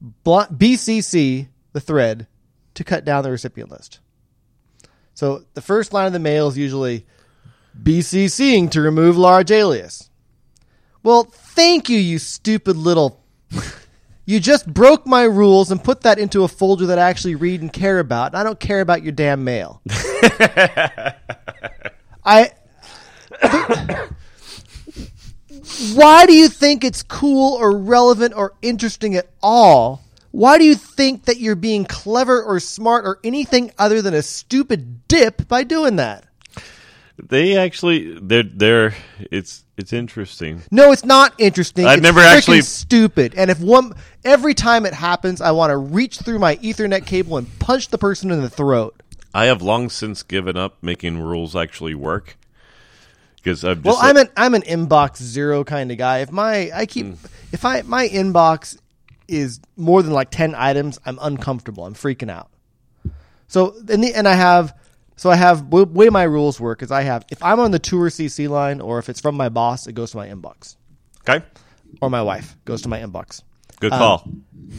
[0.00, 2.26] bl- BCC the thread
[2.74, 4.00] to cut down the recipient list.
[5.14, 7.06] So the first line of the mail is usually
[7.78, 10.10] BCCing to remove large alias.
[11.02, 13.24] Well, thank you, you stupid little.
[14.30, 17.62] You just broke my rules and put that into a folder that I actually read
[17.62, 18.28] and care about.
[18.28, 19.82] And I don't care about your damn mail.
[22.24, 22.52] I.
[25.94, 30.04] Why do you think it's cool or relevant or interesting at all?
[30.30, 34.22] Why do you think that you're being clever or smart or anything other than a
[34.22, 36.24] stupid dip by doing that?
[37.28, 38.94] They actually, they're they're.
[39.30, 40.62] It's it's interesting.
[40.70, 41.86] No, it's not interesting.
[41.86, 43.34] I've It's never actually- stupid.
[43.36, 43.92] And if one
[44.24, 47.98] every time it happens, I want to reach through my Ethernet cable and punch the
[47.98, 49.02] person in the throat.
[49.32, 52.36] I have long since given up making rules actually work
[53.36, 56.18] because I've just Well, like- I'm an I'm an inbox zero kind of guy.
[56.18, 57.16] If my I keep mm.
[57.52, 58.78] if I my inbox
[59.28, 61.84] is more than like ten items, I'm uncomfortable.
[61.86, 62.50] I'm freaking out.
[63.48, 64.74] So and the, and I have
[65.20, 68.08] so I have way my rules work is I have if I'm on the tour
[68.08, 70.76] CC line or if it's from my boss, it goes to my inbox
[71.28, 71.44] okay.
[72.00, 73.42] or my wife goes to my inbox.
[73.80, 74.26] Good call.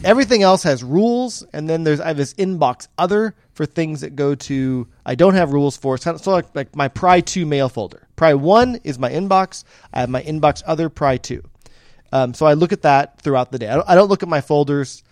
[0.02, 4.16] Everything else has rules, and then there's I have this inbox other for things that
[4.16, 5.96] go to I don't have rules for.
[5.96, 8.08] So, so like, like my Pry two mail folder.
[8.16, 9.62] Pry one is my inbox.
[9.92, 11.44] I have my inbox other Pry two.
[12.10, 13.68] Um, so I look at that throughout the day.
[13.68, 15.04] I don't, I don't look at my folders.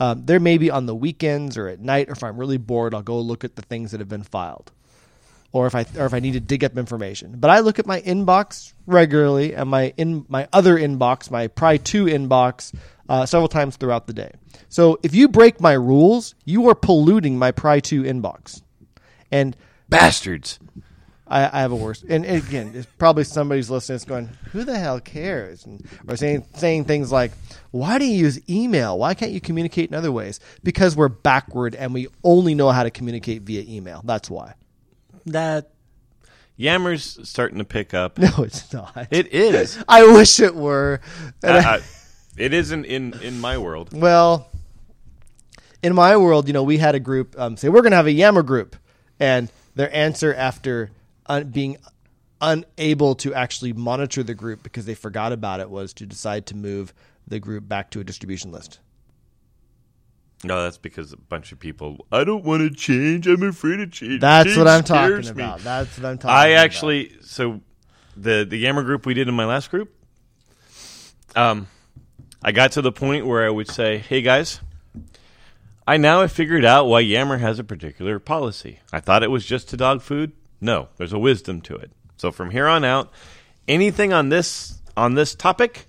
[0.00, 3.02] Um, they're maybe on the weekends or at night, or if I'm really bored, I'll
[3.02, 4.72] go look at the things that have been filed,
[5.52, 7.36] or if I or if I need to dig up information.
[7.38, 11.76] But I look at my inbox regularly and my in my other inbox, my Pry
[11.78, 12.74] two inbox,
[13.08, 14.32] uh, several times throughout the day.
[14.68, 18.62] So if you break my rules, you are polluting my Pry two inbox,
[19.30, 19.56] and
[19.88, 20.58] Bastards.
[21.30, 22.02] I, I have a worse.
[22.08, 26.16] And, and again, it's probably somebody's listening that's going, "Who the hell cares?" And, or
[26.16, 27.32] saying saying things like,
[27.70, 28.98] "Why do you use email?
[28.98, 32.82] Why can't you communicate in other ways?" Because we're backward and we only know how
[32.82, 34.02] to communicate via email.
[34.04, 34.54] That's why.
[35.32, 35.70] That
[36.56, 38.18] Yammer's starting to pick up.
[38.18, 39.08] No, it's not.
[39.10, 39.82] It is.
[39.88, 41.00] I wish it were.
[41.42, 41.80] I-
[42.36, 43.90] it isn't in in my world.
[43.92, 44.48] well,
[45.82, 48.06] in my world, you know, we had a group um, say we're going to have
[48.06, 48.76] a Yammer group,
[49.18, 50.90] and their answer after
[51.26, 51.76] un- being
[52.40, 56.56] unable to actually monitor the group because they forgot about it was to decide to
[56.56, 56.94] move
[57.26, 58.78] the group back to a distribution list.
[60.44, 62.06] No, that's because a bunch of people.
[62.12, 63.26] I don't want to change.
[63.26, 64.20] I'm afraid of change.
[64.20, 65.60] That's Change what I'm talking me." about.
[65.60, 66.30] That's what I'm talking.
[66.30, 66.36] About.
[66.38, 66.64] I about.
[66.64, 67.60] actually so
[68.16, 69.92] the the Yammer group we did in my last group.
[71.34, 71.66] Um,
[72.42, 74.60] I got to the point where I would say, "Hey guys,
[75.86, 78.80] I now have figured out why Yammer has a particular policy.
[78.92, 80.32] I thought it was just to dog food.
[80.60, 81.90] No, there's a wisdom to it.
[82.16, 83.10] So from here on out,
[83.66, 85.86] anything on this on this topic,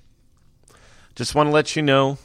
[1.15, 2.17] just want to let you know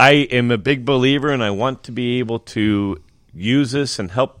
[0.00, 3.02] I am a big believer and I want to be able to
[3.34, 4.40] use this and help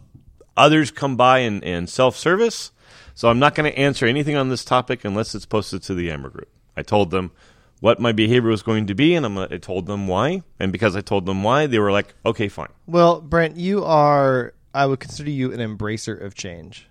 [0.56, 2.72] others come by and, and self service.
[3.14, 6.04] So I'm not going to answer anything on this topic unless it's posted to the
[6.04, 6.48] Yammer group.
[6.78, 7.32] I told them
[7.80, 10.44] what my behavior was going to be, and I'm, I told them why.
[10.58, 12.68] And because I told them why, they were like, okay, fine.
[12.86, 14.54] Well, Brent, you are.
[14.72, 16.88] I would consider you an embracer of change.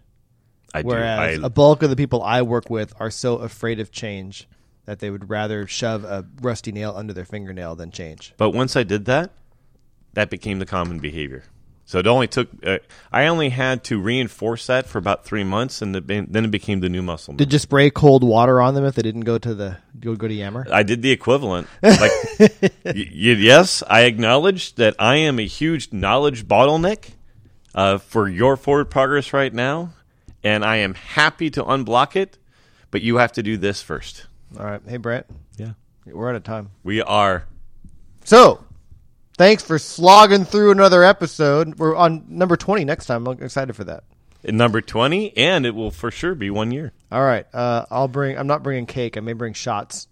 [0.76, 1.44] I Whereas do.
[1.44, 4.48] I, a bulk of the people I work with are so afraid of change
[4.90, 8.34] that they would rather shove a rusty nail under their fingernail than change.
[8.38, 9.30] but once I did that,
[10.14, 11.44] that became the common behavior.
[11.86, 12.80] So it only took, uh,
[13.12, 16.50] I only had to reinforce that for about three months, and it be, then it
[16.50, 17.36] became the new muscle.
[17.36, 20.28] Did you spray cold water on them if they didn't go to the go go
[20.28, 20.66] to Yammer?
[20.72, 21.68] I did the equivalent.
[21.84, 27.12] Like, y- yes, I acknowledge that I am a huge knowledge bottleneck
[27.76, 29.92] uh, for your forward progress right now,
[30.44, 32.40] and I am happy to unblock it.
[32.92, 34.26] But you have to do this first.
[34.58, 35.26] All right, hey Brent,
[35.58, 35.74] Yeah,
[36.06, 36.72] we're out of time.
[36.84, 37.46] we are.
[38.26, 38.64] So,
[39.38, 41.78] thanks for slogging through another episode.
[41.80, 43.28] We're on number twenty next time.
[43.28, 44.04] I'm excited for that.
[44.44, 48.08] at number 20 and it will for sure be one year All right, uh, I'll
[48.08, 48.38] bring.
[48.38, 49.18] I'm not bringing cake.
[49.18, 50.08] I may bring shots.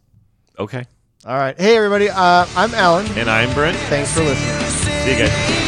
[0.60, 0.86] okay
[1.26, 2.10] All right, hey everybody.
[2.10, 3.06] Uh, I'm Alan.
[3.18, 4.70] and i'm brent Thanks for listening.
[5.06, 5.67] see you guys